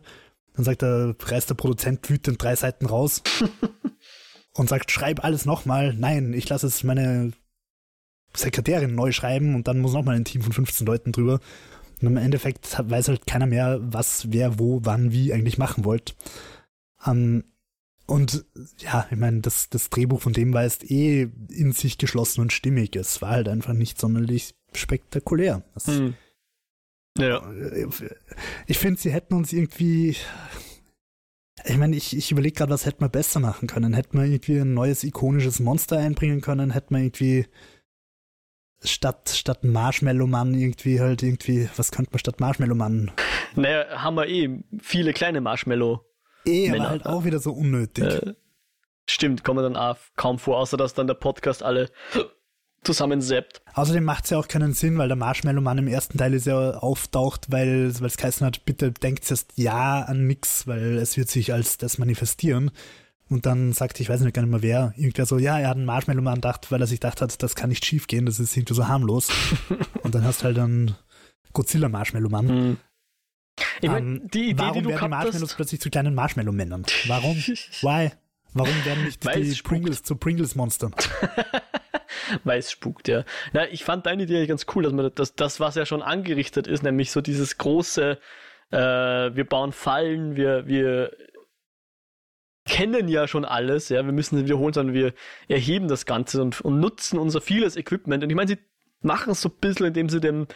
[0.56, 3.24] Dann sagt er, reißt der Produzent wütend drei Seiten raus
[4.54, 5.94] und sagt, schreib alles nochmal.
[5.94, 7.34] Nein, ich lasse es meine
[8.36, 11.40] Sekretärin neu schreiben und dann muss nochmal ein Team von 15 Leuten drüber.
[12.02, 16.16] Und im Endeffekt weiß halt keiner mehr, was, wer, wo, wann, wie eigentlich machen wollt.
[17.06, 17.46] Ähm,
[18.06, 18.46] und
[18.80, 22.52] ja, ich meine, das, das Drehbuch von dem war jetzt eh in sich geschlossen und
[22.52, 22.96] stimmig.
[22.96, 25.64] Es war halt einfach nicht sonderlich spektakulär.
[25.74, 26.16] Das, Hm.
[27.18, 27.44] Ja.
[28.68, 30.16] ich finde, sie hätten uns irgendwie.
[31.66, 33.94] Ich meine, ich, ich überlege gerade, was hätten wir besser machen können.
[33.94, 36.72] Hätten wir irgendwie ein neues ikonisches Monster einbringen können?
[36.72, 37.46] Hätten wir irgendwie
[38.84, 43.12] statt, statt Marshmallow Mann irgendwie halt irgendwie, was könnte man statt Marshmallow Mann?
[43.56, 46.02] Naja, haben wir eh viele kleine Marshmallow.
[46.46, 48.04] Eh, aber halt auch wieder so unnötig.
[48.04, 48.34] Äh,
[49.08, 51.90] stimmt, kommen dann auch kaum vor, außer dass dann der Podcast alle
[52.84, 53.62] zusammenseppt.
[53.74, 56.46] Außerdem macht es ja auch keinen Sinn, weil der Marshmallow Mann im ersten Teil ist
[56.46, 61.30] ja auftaucht, weil es geheißen hat, bitte denkt erst ja an nix, weil es wird
[61.30, 62.72] sich als das manifestieren.
[63.30, 65.78] Und dann sagte, ich weiß nicht gar nicht mehr wer, irgendwer so, ja, er hat
[65.78, 68.40] einen Marshmallow Mann gedacht, weil er sich gedacht hat, das kann nicht schief gehen, das
[68.40, 69.30] ist irgendwie so harmlos.
[70.04, 70.96] Und dann hast du halt einen
[71.54, 72.48] Godzilla Marshmallow Mann.
[72.48, 72.78] Hm.
[73.82, 76.16] Ich mein, Ähm, die Idee, warum die du werden die Marshmallows hast, plötzlich zu kleinen
[76.16, 76.86] Marshmallow-Männern?
[77.08, 77.38] Warum?
[77.82, 78.12] Why?
[78.54, 79.62] Warum werden nicht Weil die.
[79.62, 80.94] Pringles zu Pringles-Monstern?
[82.44, 83.24] weil es spukt, ja.
[83.54, 86.68] Na, ich fand deine Idee ganz cool, dass man das, das, was ja schon angerichtet
[86.68, 88.18] ist, nämlich so dieses große,
[88.72, 91.12] äh, wir bauen Fallen, wir, wir
[92.66, 95.14] kennen ja schon alles, ja, wir müssen es wiederholen, sondern wir
[95.48, 98.24] erheben das Ganze und, und nutzen unser vieles Equipment.
[98.24, 98.58] Und ich meine, sie
[99.02, 100.48] machen es so ein bisschen, indem sie dem,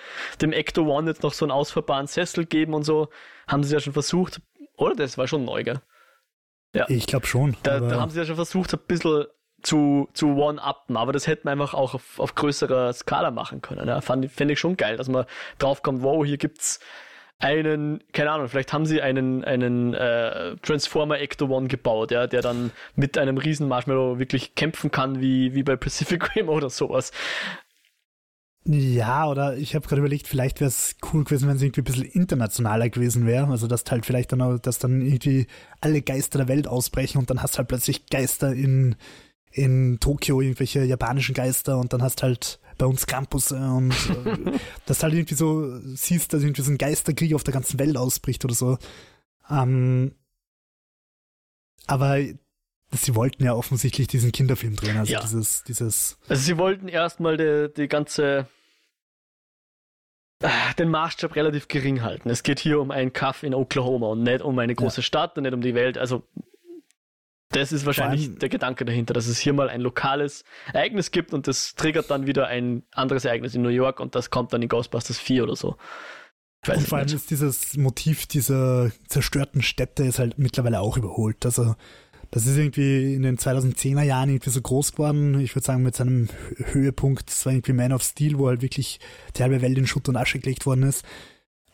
[0.42, 3.10] dem Ecto One jetzt noch so einen ausfahrbaren Sessel geben und so,
[3.48, 4.42] haben sie ja schon versucht,
[4.78, 4.96] oder?
[4.96, 5.82] Das war schon neu, gell?
[6.88, 7.58] Ich glaube schon.
[7.64, 9.26] Da, da haben sie ja schon versucht, ein bisschen
[9.62, 13.88] zu, zu one-uppen, aber das hätten wir einfach auch auf, auf größerer Skala machen können.
[13.88, 14.02] Ja.
[14.02, 15.26] Fände ich schon geil, dass man
[15.58, 16.80] draufkommt, wow, hier gibt's
[17.40, 22.42] einen, keine Ahnung, vielleicht haben sie einen, einen äh, Transformer Ecto One gebaut, ja, der
[22.42, 27.12] dann mit einem riesen Marshmallow wirklich kämpfen kann, wie, wie bei Pacific Rim oder sowas.
[28.70, 31.86] Ja, oder ich habe gerade überlegt, vielleicht wäre es cool gewesen, wenn es irgendwie ein
[31.86, 33.48] bisschen internationaler gewesen wäre.
[33.48, 35.48] Also dass halt vielleicht dann dass dann irgendwie
[35.80, 38.98] alle Geister der Welt ausbrechen und dann hast halt plötzlich Geister in,
[39.58, 45.02] in Tokio, irgendwelche japanischen Geister und dann hast halt bei uns Campus und äh, dass
[45.02, 48.54] halt irgendwie so siehst, dass irgendwie so ein Geisterkrieg auf der ganzen Welt ausbricht oder
[48.54, 48.78] so.
[49.50, 50.14] Ähm,
[51.88, 52.20] aber
[52.92, 55.22] sie wollten ja offensichtlich diesen Kinderfilm drehen, also Ja.
[55.22, 58.48] dieses, dieses Also sie wollten erstmal die, die ganze
[60.44, 62.30] ah, den Maßstab relativ gering halten.
[62.30, 65.44] Es geht hier um einen Kaff in Oklahoma und nicht um eine große Stadt und
[65.44, 65.98] nicht um die Welt.
[65.98, 66.24] Also
[67.60, 70.44] das ist wahrscheinlich allem- der Gedanke dahinter, dass es hier mal ein lokales
[70.74, 74.30] Ereignis gibt und das triggert dann wieder ein anderes Ereignis in New York und das
[74.30, 75.78] kommt dann in Ghostbusters 4 oder so.
[76.68, 81.46] Und vor allem ist dieses Motiv dieser zerstörten Städte ist halt mittlerweile auch überholt.
[81.46, 81.76] Also
[82.32, 85.40] das ist irgendwie in den 2010er Jahren irgendwie so groß geworden.
[85.40, 88.62] Ich würde sagen, mit seinem Hö- Höhepunkt, das war irgendwie Man of Steel, wo halt
[88.62, 89.00] wirklich
[89.38, 91.06] die halbe Welt in Schutt und Asche gelegt worden ist.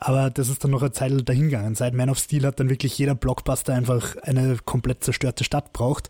[0.06, 1.76] Aber das ist dann noch eine Zeit dahingegangen.
[1.76, 6.10] Seit Man of Steel hat dann wirklich jeder Blockbuster einfach eine komplett zerstörte Stadt braucht.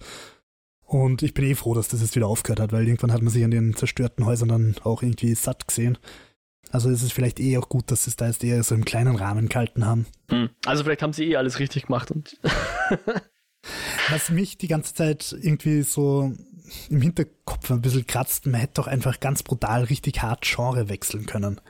[0.82, 3.32] Und ich bin eh froh, dass das jetzt wieder aufgehört hat, weil irgendwann hat man
[3.32, 6.00] sich an den zerstörten Häusern dann auch irgendwie satt gesehen.
[6.72, 8.84] Also es ist vielleicht eh auch gut, dass sie es da jetzt eher so im
[8.84, 10.08] kleinen Rahmen gehalten haben.
[10.30, 10.50] Hm.
[10.66, 12.40] Also vielleicht haben sie eh alles richtig gemacht und
[14.10, 16.34] Was mich die ganze Zeit irgendwie so
[16.90, 21.28] im Hinterkopf ein bisschen kratzt, man hätte doch einfach ganz brutal richtig hart Genre wechseln
[21.28, 21.62] können.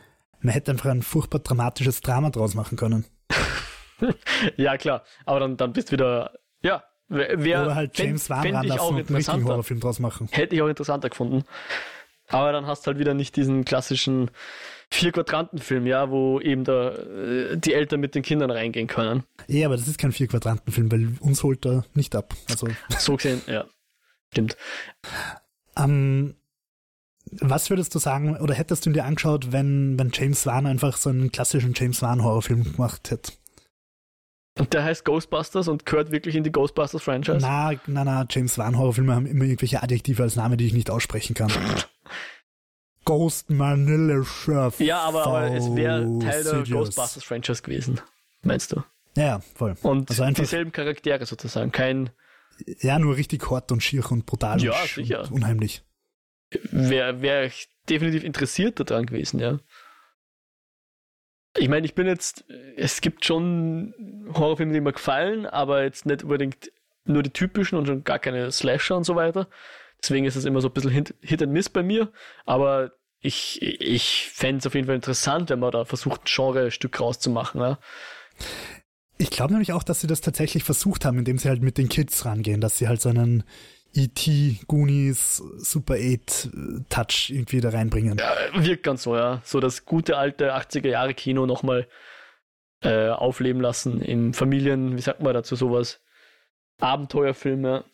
[0.43, 3.05] Man hätte einfach ein furchtbar dramatisches Drama draus machen können.
[4.57, 8.79] ja klar, aber dann, dann bist du wieder, ja, wer, Oder halt James Wan ranlassen
[8.79, 9.45] auch und einen richtigen.
[9.45, 10.27] Horrorfilm draus machen.
[10.31, 11.43] Hätte ich auch interessanter gefunden.
[12.27, 14.31] Aber dann hast du halt wieder nicht diesen klassischen
[14.89, 19.23] Vier-Quadranten-Film, ja, wo eben da äh, die Eltern mit den Kindern reingehen können.
[19.47, 22.33] Ja, aber das ist kein Vier-Quadranten-Film, weil uns holt er nicht ab.
[22.49, 22.67] Also,
[22.97, 23.65] So gesehen, ja.
[24.31, 24.57] Stimmt.
[25.77, 26.35] ähm,
[27.39, 30.97] was würdest du sagen, oder hättest du ihn dir angeschaut, wenn, wenn James Wan einfach
[30.97, 33.34] so einen klassischen James Wan-Horrorfilm gemacht hätte?
[34.59, 37.39] Und der heißt Ghostbusters und gehört wirklich in die Ghostbusters-Franchise?
[37.41, 41.34] Na, na, na, James Wan-Horrorfilme haben immer irgendwelche Adjektive als Name, die ich nicht aussprechen
[41.34, 41.51] kann.
[43.05, 44.79] Ghost Manila Chef.
[44.79, 47.99] Ja, aber, aber es wäre Teil der Ghostbusters-Franchise gewesen,
[48.43, 48.84] meinst du?
[49.17, 49.75] Ja, voll.
[49.81, 52.11] Und also einfach, dieselben Charaktere sozusagen, kein...
[52.81, 55.21] Ja, nur richtig hart und schier und brutal ja, und, sicher.
[55.23, 55.84] und unheimlich.
[56.71, 59.59] Wäre wär ich definitiv interessiert daran gewesen, ja.
[61.57, 62.45] Ich meine, ich bin jetzt,
[62.75, 63.93] es gibt schon
[64.33, 66.71] Horrorfilme, die mir gefallen, aber jetzt nicht unbedingt
[67.05, 69.47] nur die typischen und schon gar keine Slasher und so weiter.
[70.01, 70.91] Deswegen ist es immer so ein bisschen
[71.21, 72.11] Hit, and Miss bei mir.
[72.45, 76.99] Aber ich, ich fände es auf jeden Fall interessant, wenn man da versucht, ein Genre-Stück
[76.99, 77.61] rauszumachen.
[77.61, 77.79] Ja.
[79.17, 81.87] Ich glaube nämlich auch, dass sie das tatsächlich versucht haben, indem sie halt mit den
[81.87, 83.43] Kids rangehen, dass sie halt so einen
[83.93, 86.49] E.T., Goonies, Super 8
[86.89, 88.17] Touch irgendwie da reinbringen.
[88.17, 89.41] Ja, wirkt ganz so, ja.
[89.43, 91.87] So das gute alte 80er Jahre Kino nochmal
[92.81, 96.01] äh, aufleben lassen in Familien, wie sagt man dazu sowas?
[96.79, 97.85] Abenteuerfilme.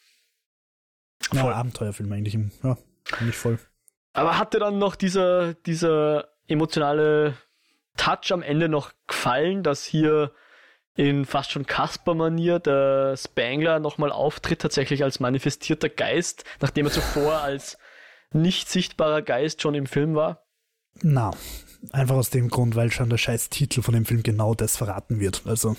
[1.33, 2.77] Ja, Abenteuerfilme eigentlich, ja,
[3.21, 3.59] nicht voll.
[4.13, 7.35] Aber hatte dann noch dieser, dieser emotionale
[7.97, 10.31] Touch am Ende noch gefallen, dass hier
[10.99, 17.35] in fast schon Kasper-Manier der Spangler nochmal auftritt, tatsächlich als manifestierter Geist, nachdem er zuvor
[17.35, 17.77] als
[18.33, 20.45] nicht sichtbarer Geist schon im Film war?
[21.01, 21.31] Na,
[21.91, 25.21] einfach aus dem Grund, weil schon der scheiß Titel von dem Film genau das verraten
[25.21, 25.43] wird.
[25.45, 25.77] Also.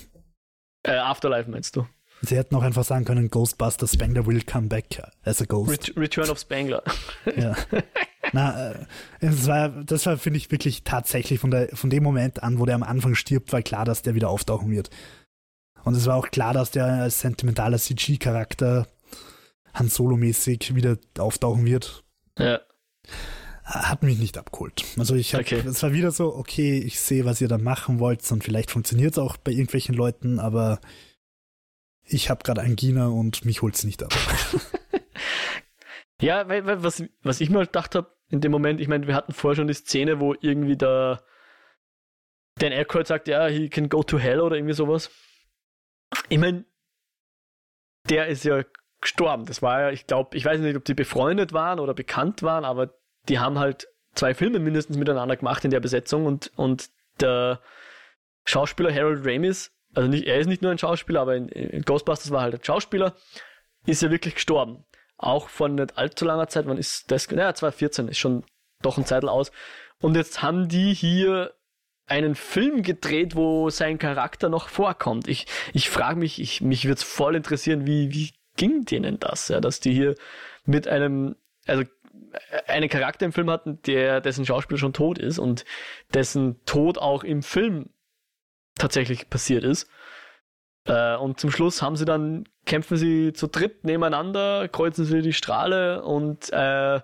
[0.85, 1.87] Äh, Afterlife meinst du?
[2.23, 5.71] Sie hätten auch einfach sagen können, Ghostbusters Spangler will come back as a ghost.
[5.71, 6.83] Ret Return of Spangler.
[7.37, 7.57] ja.
[8.33, 8.87] Na, äh,
[9.21, 12.67] das war, das war, finde ich, wirklich tatsächlich von, der, von dem Moment an, wo
[12.67, 14.91] der am Anfang stirbt, war klar, dass der wieder auftauchen wird.
[15.85, 18.87] Und es war auch klar, dass der als sentimentaler CG-Charakter
[19.73, 22.05] Han Solo-mäßig wieder auftauchen wird.
[22.39, 22.61] Ja.
[23.65, 24.85] Hat mich nicht abgeholt.
[24.99, 25.63] Also ich habe, okay.
[25.65, 29.13] es war wieder so, okay, ich sehe, was ihr da machen wollt und vielleicht funktioniert
[29.13, 30.81] es auch bei irgendwelchen Leuten, aber
[32.13, 34.13] ich habe gerade Angina und mich holt es nicht ab.
[36.21, 39.15] ja, weil, weil, was, was ich mal gedacht habe, in dem Moment, ich meine, wir
[39.15, 41.23] hatten vorher schon die Szene, wo irgendwie da
[42.57, 45.11] Dan Aykroyd sagt, ja, he can go to hell oder irgendwie sowas.
[46.29, 46.65] Ich meine,
[48.09, 48.65] der ist ja
[49.01, 49.47] gestorben.
[49.47, 52.65] Das war ja, ich glaube, ich weiß nicht, ob die befreundet waren oder bekannt waren,
[52.65, 52.95] aber
[53.29, 56.91] die haben halt zwei Filme mindestens miteinander gemacht in der Besetzung und, und
[57.21, 57.61] der
[58.45, 62.31] Schauspieler Harold Ramis, also nicht, er ist nicht nur ein Schauspieler, aber in, in Ghostbusters
[62.31, 63.15] war halt ein Schauspieler,
[63.87, 64.85] ist ja wirklich gestorben
[65.23, 67.31] auch von nicht allzu langer Zeit, wann ist das?
[67.31, 68.45] Naja, 2014 ist schon
[68.83, 69.53] doch ein Zeitl aus.
[70.01, 71.53] Und jetzt haben die hier
[72.07, 75.29] einen Film gedreht, wo sein Charakter noch vorkommt.
[75.29, 79.49] Ich, ich frage mich, ich, mich würde es voll interessieren, wie, wie ging denen das,
[79.49, 80.15] ja, dass die hier
[80.65, 81.37] mit einem,
[81.67, 81.85] also
[82.67, 85.65] einen Charakter im Film hatten, der, dessen Schauspieler schon tot ist und
[86.15, 87.91] dessen Tod auch im Film
[88.77, 89.89] tatsächlich passiert ist.
[90.87, 95.33] Äh, und zum Schluss haben sie dann, kämpfen sie zu dritt nebeneinander, kreuzen sie die
[95.33, 97.01] Strahle und äh,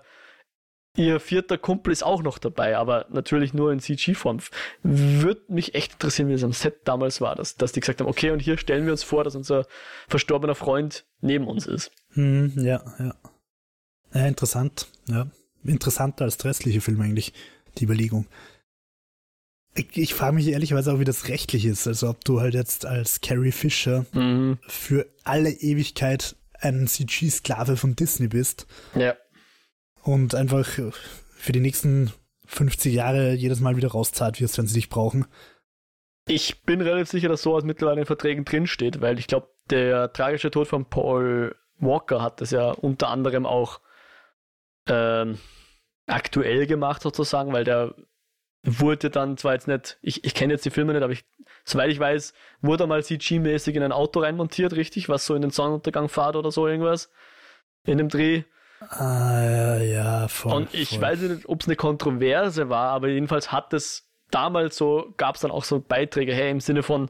[0.97, 4.39] ihr vierter Kumpel ist auch noch dabei, aber natürlich nur in CG-Form.
[4.81, 8.09] Würde mich echt interessieren, wie es am Set damals war, dass, dass die gesagt haben,
[8.09, 9.67] okay, und hier stellen wir uns vor, dass unser
[10.07, 11.91] verstorbener Freund neben uns ist.
[12.13, 13.15] Hm, ja, ja.
[14.13, 15.27] Ja, interessant, ja.
[15.63, 17.33] Interessanter als der restliche Film eigentlich,
[17.77, 18.25] die Überlegung.
[19.77, 21.87] Ich, ich frage mich ehrlicherweise auch, wie das rechtlich ist.
[21.87, 24.57] Also ob du halt jetzt als Carrie Fisher mhm.
[24.67, 28.65] für alle Ewigkeit ein CG-Sklave von Disney bist.
[28.95, 29.15] Ja.
[30.01, 32.11] Und einfach für die nächsten
[32.47, 35.25] 50 Jahre jedes Mal wieder rauszahlt wirst, wenn sie dich brauchen.
[36.27, 40.11] Ich bin relativ sicher, dass sowas mittlerweile in den Verträgen drinsteht, weil ich glaube, der
[40.11, 43.79] tragische Tod von Paul Walker hat das ja unter anderem auch
[44.87, 45.37] ähm,
[46.07, 47.93] aktuell gemacht sozusagen, weil der
[48.67, 51.23] wurde dann zwar jetzt nicht, ich, ich kenne jetzt die Filme nicht, aber ich,
[51.63, 55.51] soweit ich weiß, wurde mal CG-mäßig in ein Auto reinmontiert, richtig, was so in den
[55.51, 57.09] Sonnenuntergang fährt oder so irgendwas.
[57.85, 58.43] In dem Dreh.
[58.89, 60.53] Ah, ja, ja, voll.
[60.53, 61.01] Und ich voll.
[61.01, 65.41] weiß nicht, ob es eine Kontroverse war, aber jedenfalls hat es damals so, gab es
[65.41, 67.09] dann auch so Beiträge, hey, im Sinne von,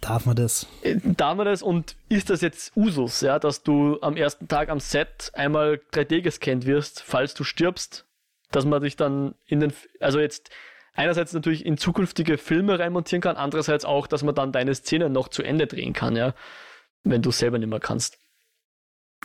[0.00, 0.66] Darf man das?
[0.82, 4.68] Äh, darf man das und ist das jetzt Usus, ja, dass du am ersten Tag
[4.68, 8.04] am Set einmal 3D gescannt wirst, falls du stirbst,
[8.50, 10.50] dass man dich dann in den, also jetzt
[10.94, 15.28] einerseits natürlich in zukünftige Filme reinmontieren kann, andererseits auch, dass man dann deine Szene noch
[15.28, 16.34] zu Ende drehen kann, ja,
[17.02, 18.18] wenn du selber nicht mehr kannst.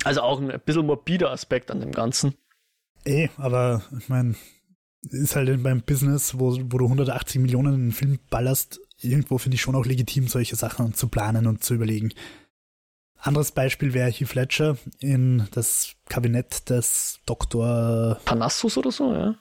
[0.03, 2.35] Also auch ein bisschen morbider Aspekt an dem Ganzen.
[3.05, 4.35] Eh, aber ich meine,
[5.01, 9.55] ist halt beim Business, wo, wo du 180 Millionen in einen Film ballerst, irgendwo finde
[9.55, 12.13] ich schon auch legitim, solche Sachen zu planen und zu überlegen.
[13.21, 18.17] Anderes Beispiel wäre Heath Ledger in das Kabinett des Dr.
[18.23, 19.35] Panassus oder so, ja.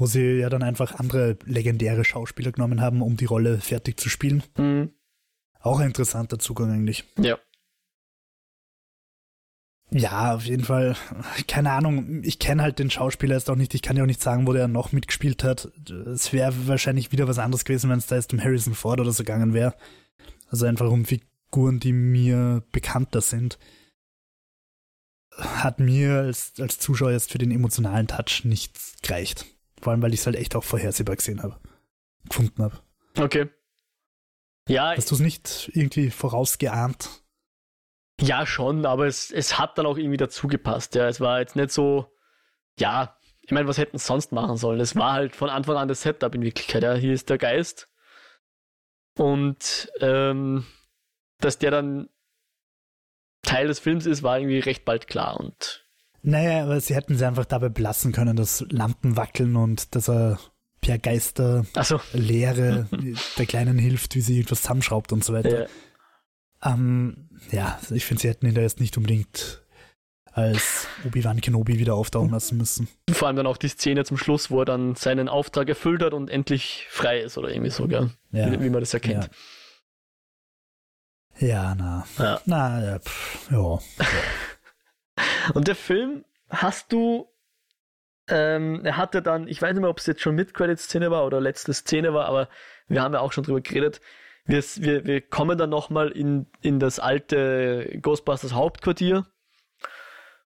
[0.00, 4.08] Wo sie ja dann einfach andere legendäre Schauspieler genommen haben, um die Rolle fertig zu
[4.08, 4.42] spielen.
[4.56, 4.94] Mhm.
[5.60, 7.04] Auch ein interessanter Zugang eigentlich.
[7.18, 7.38] Ja.
[9.90, 10.96] Ja, auf jeden Fall.
[11.48, 13.74] Keine Ahnung, ich kenne halt den Schauspieler jetzt auch nicht.
[13.74, 15.66] Ich kann ja auch nicht sagen, wo der noch mitgespielt hat.
[15.90, 19.12] Es wäre wahrscheinlich wieder was anderes gewesen, wenn es da jetzt um Harrison Ford oder
[19.12, 19.74] so gegangen wäre.
[20.48, 23.58] Also einfach um Figuren, die mir bekannter sind.
[25.36, 29.44] Hat mir als, als Zuschauer jetzt für den emotionalen Touch nichts gereicht.
[29.80, 31.58] Vor allem, weil ich es halt echt auch vorhersehbar gesehen habe.
[32.28, 32.78] Gefunden habe.
[33.18, 33.48] Okay.
[34.68, 34.94] Ja.
[34.96, 37.08] Hast du es nicht irgendwie vorausgeahnt?
[38.20, 40.94] Ja, schon, aber es, es hat dann auch irgendwie dazu gepasst.
[40.94, 42.14] Ja, es war jetzt nicht so,
[42.78, 44.78] ja, ich meine, was hätten sie sonst machen sollen?
[44.78, 46.82] Es war halt von Anfang an das Setup in Wirklichkeit.
[46.82, 47.88] Ja, hier ist der Geist.
[49.16, 50.66] Und ähm,
[51.38, 52.10] dass der dann
[53.42, 55.40] Teil des Films ist, war irgendwie recht bald klar.
[55.40, 55.89] Und
[56.22, 60.38] naja, aber sie hätten sie einfach dabei belassen können, dass Lampen wackeln und dass er
[60.80, 62.00] per Geister so.
[62.12, 62.88] Lehre
[63.38, 65.62] der Kleinen hilft, wie sie irgendwas zusammenschraubt und so weiter.
[65.62, 65.66] Ja.
[66.62, 69.62] Ähm, ja, ich finde, sie hätten ihn da jetzt nicht unbedingt
[70.32, 72.88] als Obi-Wan Kenobi wieder auftauchen lassen müssen.
[73.10, 76.14] Vor allem dann auch die Szene zum Schluss, wo er dann seinen Auftrag erfüllt hat
[76.14, 78.10] und endlich frei ist oder irgendwie so, gell?
[78.30, 78.52] Ja.
[78.52, 79.28] Wie, wie man das erkennt.
[81.38, 82.06] Ja, ja na.
[82.18, 82.40] Ja.
[82.46, 83.78] Na, ja, pff, ja.
[85.54, 87.28] und der Film hast du
[88.28, 91.26] ähm, er hatte dann, ich weiß nicht mehr, ob es jetzt schon mit Credit-Szene war
[91.26, 92.48] oder letzte Szene war, aber
[92.86, 94.00] wir haben ja auch schon drüber geredet
[94.50, 99.26] wir, wir, wir kommen dann nochmal in, in das alte Ghostbusters Hauptquartier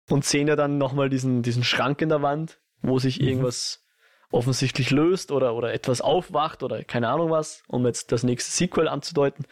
[0.09, 3.29] und sehen ja dann nochmal diesen, diesen Schrank in der Wand, wo sich mhm.
[3.29, 3.85] irgendwas
[4.33, 8.89] offensichtlich löst oder, oder etwas aufwacht oder keine Ahnung was, um jetzt das nächste Sequel
[8.89, 9.45] anzudeuten.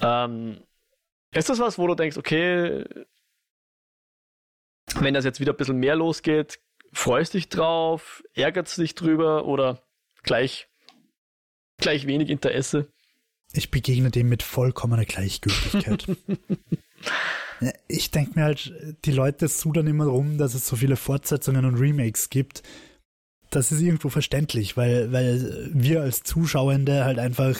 [0.00, 0.64] Ähm,
[1.32, 2.84] ist das was, wo du denkst, okay,
[5.00, 6.60] wenn das jetzt wieder ein bisschen mehr losgeht,
[6.92, 9.82] freust dich drauf, ärgert dich drüber oder
[10.22, 10.68] gleich,
[11.78, 12.88] gleich wenig Interesse?
[13.52, 16.06] Ich begegne dem mit vollkommener Gleichgültigkeit.
[17.88, 18.72] ich denke mir halt,
[19.04, 22.62] die Leute sudern immer rum, dass es so viele Fortsetzungen und Remakes gibt.
[23.50, 27.58] Das ist irgendwo verständlich, weil, weil wir als Zuschauende halt einfach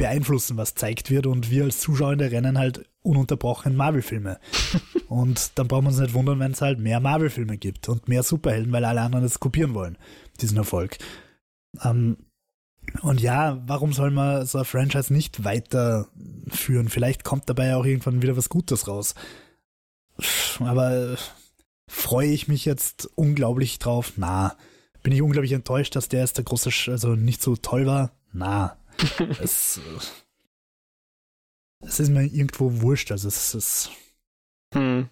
[0.00, 4.40] beeinflussen, was zeigt wird und wir als Zuschauende rennen halt ununterbrochen Marvel-Filme.
[5.08, 8.22] und dann brauchen wir uns nicht wundern, wenn es halt mehr Marvel-Filme gibt und mehr
[8.22, 9.98] Superhelden, weil alle anderen das kopieren wollen,
[10.40, 10.96] diesen Erfolg.
[11.84, 12.16] Ähm,
[13.02, 16.88] und ja, warum soll man so ein Franchise nicht weiterführen?
[16.88, 19.14] Vielleicht kommt dabei auch irgendwann wieder was Gutes raus.
[20.60, 21.16] Aber
[21.88, 24.14] freue ich mich jetzt unglaublich drauf?
[24.16, 24.56] Na.
[25.02, 28.12] Bin ich unglaublich enttäuscht, dass der erste große, Sch also nicht so toll war?
[28.32, 28.79] Na.
[29.40, 29.80] Es,
[31.80, 33.90] es ist mir irgendwo wurscht, also es ist.
[34.74, 35.08] Hm.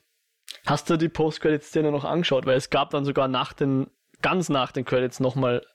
[0.66, 2.46] Hast du die Post-Credit-Szene noch angeschaut?
[2.46, 3.90] Weil es gab dann sogar nach den,
[4.22, 5.66] ganz nach den Credits nochmal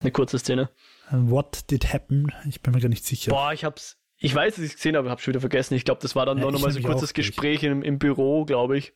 [0.00, 0.70] eine kurze Szene.
[1.10, 2.32] What did happen?
[2.48, 3.30] Ich bin mir gar nicht sicher.
[3.30, 3.98] Boah, ich hab's.
[4.18, 5.74] Ich weiß, dass ich es gesehen habe, habe schon wieder vergessen.
[5.74, 8.44] Ich glaube, das war dann ja, noch mal so ein kurzes Gespräch im, im Büro,
[8.44, 8.94] glaube ich.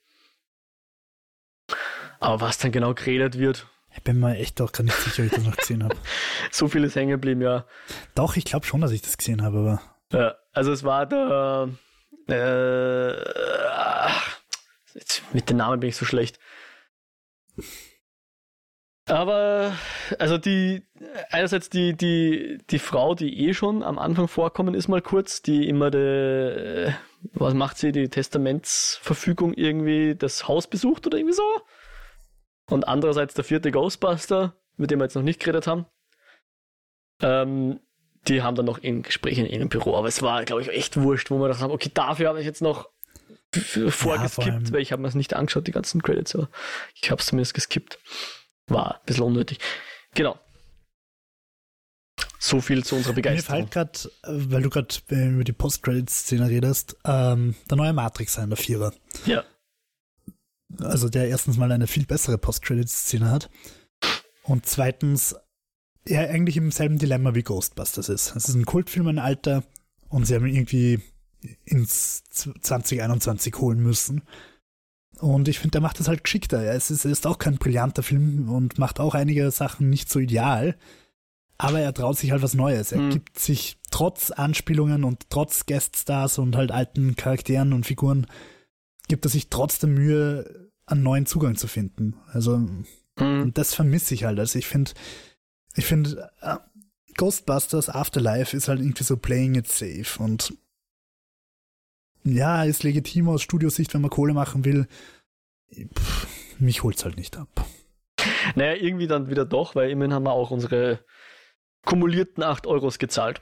[2.20, 3.66] Aber was dann genau geredet wird.
[3.94, 5.96] Ich bin mir echt auch gar nicht sicher, ob ich das noch gesehen habe.
[6.50, 7.66] so viel ist hängen geblieben, ja.
[8.14, 9.82] Doch, ich glaube schon, dass ich das gesehen habe, aber.
[10.12, 11.68] Ja, also es war der.
[12.28, 13.14] Äh,
[15.32, 16.38] mit den Namen bin ich so schlecht.
[19.06, 19.72] Aber,
[20.20, 20.82] also die,
[21.30, 25.68] einerseits die, die, die Frau, die eh schon am Anfang vorkommen ist, mal kurz, die
[25.68, 26.92] immer de,
[27.32, 31.42] was macht sie, die Testamentsverfügung irgendwie das Haus besucht oder irgendwie so.
[32.70, 35.86] Und andererseits der vierte Ghostbuster, mit dem wir jetzt noch nicht geredet haben.
[37.20, 37.80] Ähm,
[38.28, 40.96] die haben dann noch in Gesprächen in ihrem Büro, aber es war, glaube ich, echt
[40.96, 42.88] wurscht, wo wir gedacht haben, okay, dafür habe ich jetzt noch
[43.52, 46.48] vorgeskippt, ja, weil ich habe mir es nicht angeschaut, die ganzen Credits, aber
[46.94, 47.98] ich habe es zumindest geskippt.
[48.68, 49.58] War ein bisschen unnötig.
[50.14, 50.38] Genau.
[52.38, 53.60] So viel zu unserer Begeisterung.
[53.60, 58.48] Mir fällt gerade, weil du gerade über die Post-Credit-Szene redest, ähm, der neue Matrix sein,
[58.48, 58.94] der Vierer.
[59.26, 59.44] Ja.
[60.78, 63.50] Also der erstens mal eine viel bessere Post-Credit-Szene hat.
[64.44, 65.36] Und zweitens,
[66.04, 68.36] er eigentlich im selben Dilemma wie Ghostbusters ist.
[68.36, 69.64] Es ist ein Kultfilm, ein Alter,
[70.08, 71.00] und sie haben ihn irgendwie
[71.64, 74.22] ins 2021 holen müssen.
[75.18, 76.62] Und ich finde, der macht das halt geschickter.
[76.74, 80.76] Es ist, ist auch kein brillanter Film und macht auch einige Sachen nicht so ideal.
[81.58, 82.92] Aber er traut sich halt was Neues.
[82.92, 83.10] Er mhm.
[83.10, 88.26] gibt sich trotz Anspielungen und trotz Gueststars und halt alten Charakteren und Figuren,
[89.10, 92.14] gibt er sich trotzdem Mühe, einen neuen Zugang zu finden.
[92.28, 92.58] Also,
[93.18, 93.52] mhm.
[93.52, 94.38] das vermisse ich halt.
[94.38, 94.92] Also ich finde,
[95.74, 96.56] ich finde, uh,
[97.16, 100.54] Ghostbusters Afterlife ist halt irgendwie so playing it safe und
[102.22, 104.86] ja, ist legitim aus Studiosicht, wenn man Kohle machen will.
[105.72, 106.26] Pff,
[106.60, 107.66] mich holt's halt nicht ab.
[108.54, 111.04] Naja, irgendwie dann wieder doch, weil immerhin haben wir auch unsere
[111.84, 113.40] kumulierten 8 Euros gezahlt.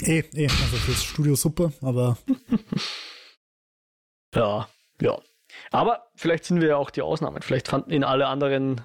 [0.00, 2.18] Eh, eh, also fürs Studio super, aber.
[4.36, 4.68] ja,
[5.00, 5.18] ja.
[5.70, 7.42] Aber vielleicht sind wir ja auch die Ausnahmen.
[7.42, 8.80] Vielleicht fanden ihn alle anderen,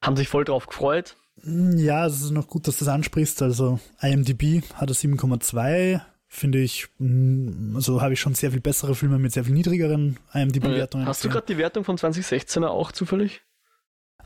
[0.00, 1.16] haben sich voll drauf gefreut.
[1.44, 3.42] Ja, es ist noch gut, dass du das ansprichst.
[3.42, 6.00] Also IMDb hat er 7,2.
[6.28, 10.18] Finde ich, hm, also habe ich schon sehr viel bessere Filme mit sehr viel niedrigeren
[10.32, 11.06] IMDb-Wertungen.
[11.06, 13.42] Hast du gerade die Wertung von 2016er auch zufällig?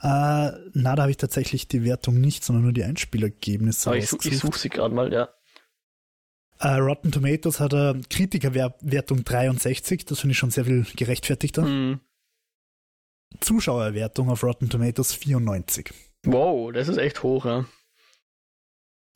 [0.03, 3.91] Äh, na, da habe ich tatsächlich die Wertung nicht, sondern nur die Einspielergebnisse.
[3.91, 5.31] Aber ich, ich suche sie gerade mal, ja.
[6.62, 11.62] Uh, Rotten Tomatoes hat eine Kritikerwertung 63, das finde ich schon sehr viel gerechtfertigter.
[11.62, 12.00] Mhm.
[13.40, 15.92] Zuschauerwertung auf Rotten Tomatoes 94.
[16.24, 17.66] Wow, das ist echt hoch, ja.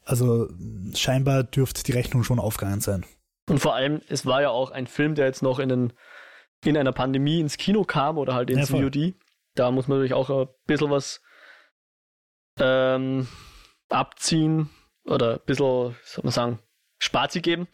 [0.05, 0.49] Also
[0.95, 3.07] scheinbar dürfte die Rechnung schon aufgegangen sein.
[3.49, 5.93] Und vor allem, es war ja auch ein Film, der jetzt noch in, den,
[6.65, 9.15] in einer Pandemie ins Kino kam oder halt ins ja, VOD.
[9.55, 11.21] Da muss man natürlich auch ein bisschen was
[12.59, 13.27] ähm,
[13.89, 14.71] abziehen
[15.05, 16.59] oder ein bisschen, soll man sagen,
[17.01, 17.67] Spazi geben.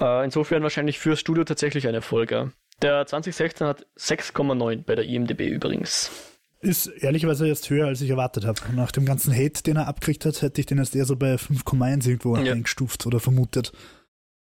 [0.00, 2.52] Äh, insofern wahrscheinlich fürs Studio tatsächlich eine Folge.
[2.82, 6.10] Der 2016 hat 6,9 bei der IMDB übrigens.
[6.60, 8.60] Ist ehrlicherweise jetzt höher, als ich erwartet habe.
[8.74, 11.34] Nach dem ganzen Hate, den er abgekriegt hat, hätte ich den jetzt eher so bei
[11.34, 12.52] 5,1 irgendwo ja.
[12.52, 13.72] eingestuft oder vermutet.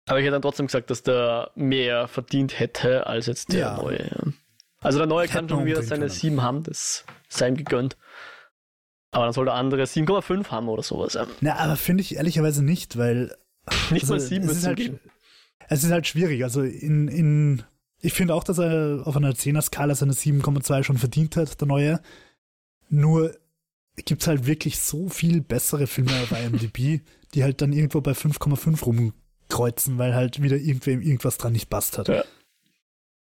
[0.07, 3.77] Aber ich hätte dann trotzdem gesagt, dass der mehr verdient hätte als jetzt der ja.
[3.77, 4.35] neue.
[4.81, 6.11] Also der neue kann schon wieder seine können.
[6.11, 7.97] 7 haben, das sei ihm gegönnt.
[9.13, 11.19] Aber dann soll der andere 7,5 haben oder sowas.
[11.41, 13.37] Na, aber finde ich ehrlicherweise nicht, weil
[13.91, 15.01] nicht also, mal sieben es ist halt, geben.
[15.69, 16.45] Es ist halt schwierig.
[16.45, 17.63] Also in, in
[18.01, 22.01] ich finde auch, dass er auf einer 10er-Skala seine 7,2 schon verdient hat, der neue.
[22.89, 23.37] Nur
[23.97, 27.03] gibt es halt wirklich so viel bessere Filme auf IMDb,
[27.35, 31.99] die halt dann irgendwo bei 5,5 rumkreuzen, weil halt wieder irgendwem irgendwas dran nicht passt
[31.99, 32.09] hat.
[32.09, 32.25] Ja.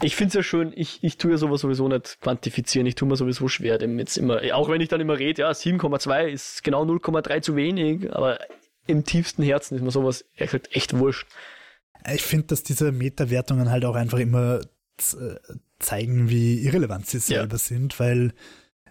[0.00, 3.08] Ich finde es ja schön, ich, ich tue ja sowas sowieso nicht quantifizieren, ich tue
[3.08, 6.62] mir sowieso schwer, dem jetzt immer, auch wenn ich dann immer rede, ja, 7,2 ist
[6.62, 8.38] genau 0,3 zu wenig, aber
[8.88, 11.28] im tiefsten Herzen ist mir sowas ehrlich gesagt echt wurscht.
[12.12, 15.34] Ich finde, dass diese Meta-Wertungen halt auch einfach immer äh,
[15.78, 17.58] zeigen, wie irrelevant sie selber ja.
[17.58, 18.32] sind, weil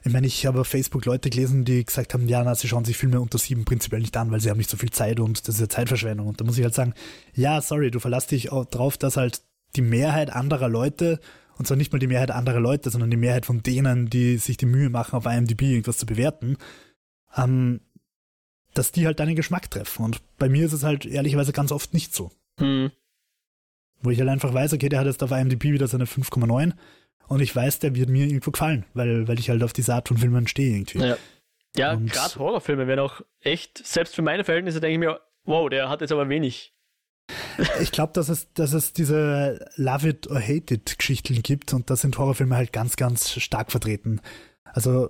[0.04, 2.86] ich meine, ich habe auf Facebook Leute gelesen, die gesagt haben, ja, na, sie schauen
[2.86, 5.48] sich Filme unter sieben prinzipiell nicht an, weil sie haben nicht so viel Zeit und
[5.48, 6.28] das ist ja Zeitverschwendung.
[6.28, 6.94] Und da muss ich halt sagen,
[7.34, 9.42] ja, sorry, du verlässt dich auch drauf, dass halt
[9.76, 11.20] die Mehrheit anderer Leute,
[11.58, 14.58] und zwar nicht mal die Mehrheit anderer Leute, sondern die Mehrheit von denen, die sich
[14.58, 16.58] die Mühe machen, auf IMDb irgendwas zu bewerten,
[17.36, 17.82] ähm,
[18.78, 20.06] dass die halt deinen Geschmack treffen.
[20.06, 22.32] Und bei mir ist es halt ehrlicherweise ganz oft nicht so.
[22.60, 22.92] Hm.
[24.02, 26.74] Wo ich halt einfach weiß, okay, der hat jetzt auf IMDb wieder seine 5,9
[27.28, 30.08] und ich weiß, der wird mir irgendwo gefallen, weil, weil ich halt auf diese Art
[30.08, 31.00] von Filmen stehe irgendwie.
[31.00, 31.18] Ja,
[31.76, 35.90] ja gerade Horrorfilme werden auch echt, selbst für meine Verhältnisse denke ich mir, wow, der
[35.90, 36.74] hat jetzt aber wenig.
[37.82, 41.90] Ich glaube, dass es, dass es diese Love it or hate it Geschichten gibt und
[41.90, 44.22] da sind Horrorfilme halt ganz, ganz stark vertreten.
[44.64, 45.10] Also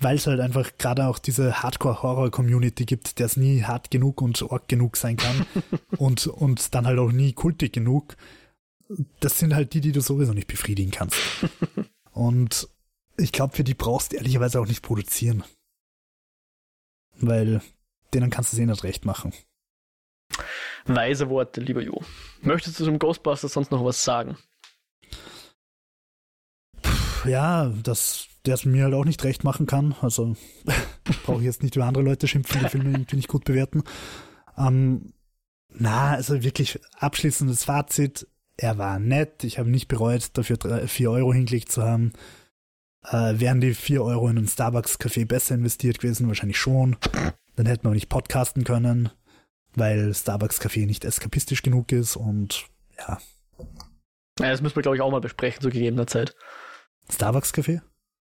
[0.00, 4.42] weil es halt einfach gerade auch diese Hardcore-Horror-Community gibt, der es nie hart genug und
[4.42, 5.46] org genug sein kann
[5.98, 8.16] und, und dann halt auch nie kultig genug.
[9.20, 11.18] Das sind halt die, die du sowieso nicht befriedigen kannst.
[12.12, 12.68] und
[13.16, 15.44] ich glaube, für die brauchst du ehrlicherweise auch nicht produzieren.
[17.18, 17.60] Weil
[18.14, 19.32] denen kannst du es eh nicht recht machen.
[20.86, 22.02] Weise Worte, lieber Jo.
[22.40, 24.38] Möchtest du zum Ghostbusters sonst noch was sagen?
[27.24, 29.94] Ja, dass der es mir halt auch nicht recht machen kann.
[30.00, 30.36] Also
[31.24, 33.82] brauche ich jetzt nicht über andere Leute schimpfen, die Filme irgendwie nicht gut bewerten.
[34.56, 35.12] Ähm,
[35.68, 38.26] na, also wirklich abschließendes Fazit.
[38.56, 39.44] Er war nett.
[39.44, 42.12] Ich habe nicht bereut, dafür drei, vier Euro hingelegt zu haben.
[43.04, 46.28] Äh, wären die vier Euro in einen Starbucks-Café besser investiert gewesen?
[46.28, 46.96] Wahrscheinlich schon.
[47.56, 49.10] Dann hätten wir auch nicht podcasten können,
[49.74, 52.66] weil Starbucks-Café nicht eskapistisch genug ist und
[52.98, 53.18] ja.
[54.38, 56.34] Ja, das müssen wir, glaube ich, auch mal besprechen zu gegebener Zeit.
[57.10, 57.82] Starbucks-Café?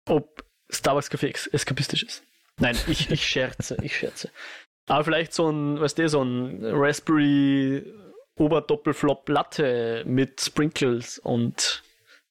[0.08, 2.24] Ob Starbucks-Café eskapistisch ist.
[2.58, 4.30] Nein, ich, ich scherze, ich scherze.
[4.88, 7.84] Aber vielleicht so ein, weißt du, so ein Raspberry
[8.36, 11.84] Oberdoppelflop Latte mit Sprinkles und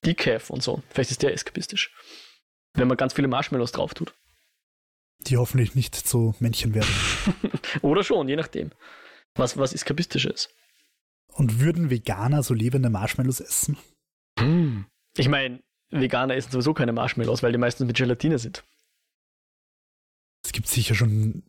[0.05, 0.83] Decaf und so.
[0.89, 1.93] Vielleicht ist der eskapistisch.
[2.73, 4.13] Wenn man ganz viele Marshmallows drauf tut.
[5.27, 6.89] Die hoffentlich nicht zu Männchen werden.
[7.81, 8.71] Oder schon, je nachdem.
[9.35, 10.49] Was, was eskapistisch ist.
[11.27, 13.77] Und würden Veganer so lebende Marshmallows essen?
[14.39, 14.85] Hm.
[15.17, 15.61] Ich meine,
[15.91, 18.63] Veganer essen sowieso keine Marshmallows, weil die meistens mit Gelatine sind.
[20.43, 21.43] Es gibt sicher schon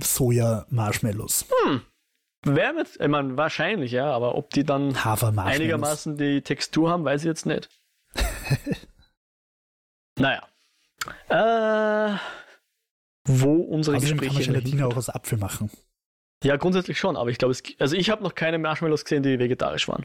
[0.00, 1.46] Soja-Marshmallows.
[1.64, 1.82] Hm.
[2.44, 7.22] Wäre mit, ich meine, wahrscheinlich, ja, aber ob die dann einigermaßen die Textur haben, weiß
[7.22, 7.68] ich jetzt nicht.
[10.18, 10.42] naja.
[11.28, 12.16] Äh,
[13.24, 14.44] wo unsere Außerdem Gespräche.
[14.44, 15.70] kann man Gelatine auch aus Apfel machen.
[16.42, 19.86] Ja, grundsätzlich schon, aber ich glaube, also ich habe noch keine Marshmallows gesehen, die vegetarisch
[19.86, 20.04] waren.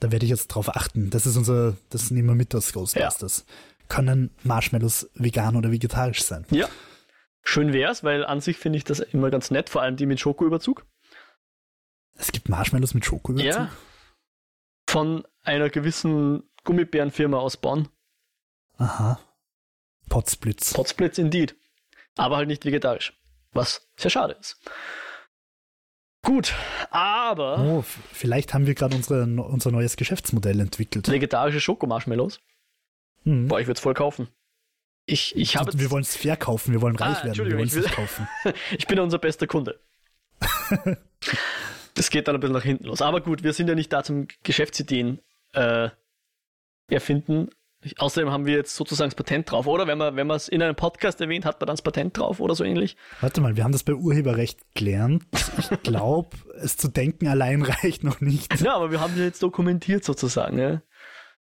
[0.00, 1.10] Da werde ich jetzt drauf achten.
[1.10, 3.44] Das ist unser, das nehmen wir mit aus Ghostbusters.
[3.46, 3.54] Ja.
[3.88, 6.46] Können Marshmallows vegan oder vegetarisch sein?
[6.50, 6.68] Ja.
[7.42, 10.20] Schön wär's, weil an sich finde ich das immer ganz nett, vor allem die mit
[10.20, 10.86] Schokoüberzug.
[12.14, 13.52] Es gibt Marshmallows mit Schokoüberzug?
[13.52, 13.70] Ja.
[14.88, 17.88] Von einer gewissen Gummibärenfirma aus Bonn.
[18.76, 19.20] Aha.
[20.08, 20.72] Potsblitz.
[20.72, 21.56] Potsblitz indeed.
[22.16, 23.14] Aber halt nicht vegetarisch.
[23.52, 24.56] Was sehr schade ist.
[26.22, 26.54] Gut,
[26.90, 27.58] aber.
[27.60, 31.08] Oh, vielleicht haben wir gerade unser neues Geschäftsmodell entwickelt.
[31.08, 32.40] Vegetarische Schokomarshmallows.
[33.24, 33.48] Hm.
[33.48, 34.28] Boah, ich würde es voll kaufen.
[35.06, 37.74] Ich, ich habe wir wollen es verkaufen, wir wollen reich ah, werden, wir wollen es
[37.74, 38.28] nicht kaufen.
[38.78, 39.80] ich bin unser bester Kunde.
[41.94, 43.02] das geht dann ein bisschen nach hinten los.
[43.02, 45.20] Aber gut, wir sind ja nicht da zum Geschäftsideen
[45.52, 45.88] äh,
[46.88, 47.50] erfinden.
[47.96, 49.86] Außerdem haben wir jetzt sozusagen das Patent drauf, oder?
[49.86, 52.54] Wenn man wenn es in einem Podcast erwähnt, hat man dann das Patent drauf oder
[52.54, 52.96] so ähnlich?
[53.22, 55.24] Warte mal, wir haben das bei Urheberrecht gelernt.
[55.58, 58.60] Ich glaube, es zu denken allein reicht noch nicht.
[58.60, 60.58] Ja, aber wir haben es jetzt dokumentiert sozusagen.
[60.58, 60.82] Ja?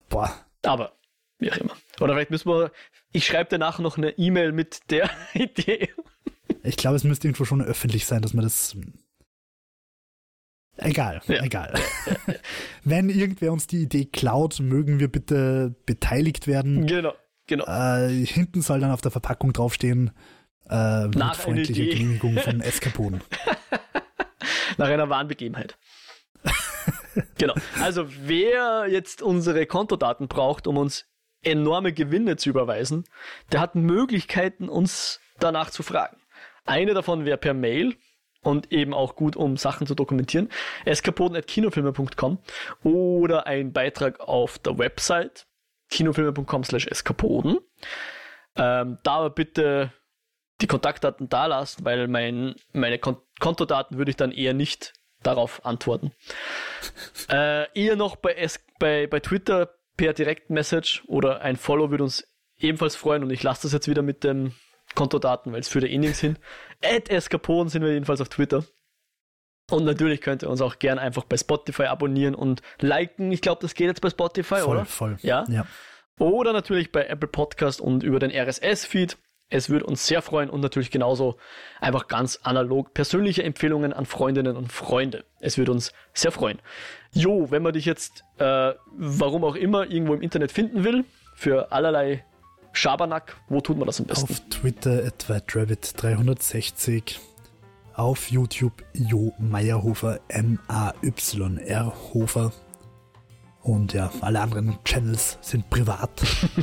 [0.09, 0.33] Boah.
[0.63, 0.97] Aber,
[1.39, 1.73] wie auch immer.
[2.01, 2.71] Oder vielleicht müssen wir,
[3.13, 5.89] ich schreibe danach noch eine E-Mail mit der Idee.
[6.63, 8.75] Ich glaube, es müsste irgendwo schon öffentlich sein, dass man das
[10.77, 11.43] Egal, ja.
[11.43, 11.73] egal.
[12.83, 16.85] Wenn irgendwer uns die Idee klaut, mögen wir bitte beteiligt werden.
[16.85, 17.13] Genau,
[17.47, 17.65] genau.
[17.65, 20.11] Äh, hinten soll dann auf der Verpackung draufstehen,
[20.69, 23.21] äh, mit freundlicher Genehmigung von Eskapoden.
[24.77, 25.77] Nach einer wahren Begebenheit.
[27.37, 27.55] genau.
[27.81, 31.05] Also wer jetzt unsere Kontodaten braucht, um uns
[31.43, 33.05] enorme Gewinne zu überweisen,
[33.51, 36.17] der hat Möglichkeiten, uns danach zu fragen.
[36.65, 37.95] Eine davon wäre per Mail
[38.47, 40.49] und eben auch gut, um Sachen zu dokumentieren.
[40.85, 42.39] eskapoden.kinofilme.com
[42.83, 45.45] oder ein Beitrag auf der Website
[45.89, 47.59] kinofilme.com slash eskapoden.
[48.55, 49.91] Ähm, da aber bitte
[50.61, 55.63] die Kontaktdaten da lassen, weil mein, meine Kon Kontodaten würde ich dann eher nicht darauf
[55.63, 56.11] antworten.
[57.29, 62.27] äh, eher noch bei, es bei, bei Twitter per Direktmessage oder ein Follow würde uns
[62.57, 64.53] ebenfalls freuen und ich lasse das jetzt wieder mit dem
[64.97, 66.39] Kontodaten, weil es führt ja eh nirgends hin.
[66.83, 68.63] At Escapon sind wir jedenfalls auf Twitter.
[69.69, 73.31] Und natürlich könnt ihr uns auch gern einfach bei Spotify abonnieren und liken.
[73.31, 74.85] Ich glaube, das geht jetzt bei Spotify, voll, oder?
[74.85, 75.17] Voll.
[75.21, 75.45] Ja?
[75.49, 75.67] ja.
[76.17, 79.17] Oder natürlich bei Apple Podcast und über den RSS-Feed.
[79.49, 81.37] Es würde uns sehr freuen und natürlich genauso
[81.79, 85.25] einfach ganz analog persönliche Empfehlungen an Freundinnen und Freunde.
[85.39, 86.59] Es würde uns sehr freuen.
[87.11, 91.71] Jo, wenn man dich jetzt, äh, warum auch immer, irgendwo im Internet finden will, für
[91.71, 92.25] allerlei
[92.77, 94.31] Schabernack, wo tut man das am besten?
[94.31, 97.17] Auf Twitter at WhiteRabbit360.
[97.95, 102.51] Auf YouTube Jo Meyerhofer, M-A-Y-R Hofer.
[103.63, 106.21] Und ja, alle anderen Channels sind privat.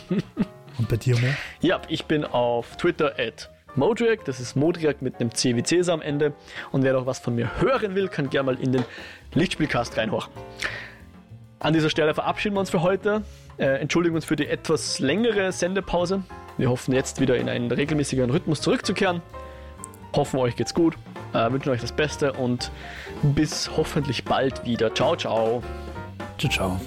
[0.78, 1.26] Und bei dir, Mo?
[1.60, 5.94] Ja, ich bin auf Twitter at Modriak, das ist Modriak mit einem C wie Cäsar
[5.94, 6.32] am Ende.
[6.70, 8.84] Und wer noch was von mir hören will, kann gerne mal in den
[9.34, 10.32] Lichtspielcast reinhorchen.
[11.58, 13.22] An dieser Stelle verabschieden wir uns für heute.
[13.58, 16.22] Äh, entschuldigen uns für die etwas längere Sendepause.
[16.56, 19.22] Wir hoffen jetzt wieder in einen regelmäßigeren Rhythmus zurückzukehren.
[20.14, 20.94] Hoffen euch geht's gut,
[21.32, 22.70] äh, wünschen euch das Beste und
[23.22, 24.94] bis hoffentlich bald wieder.
[24.94, 25.62] Ciao, ciao.
[26.38, 26.80] Ciao, ciao.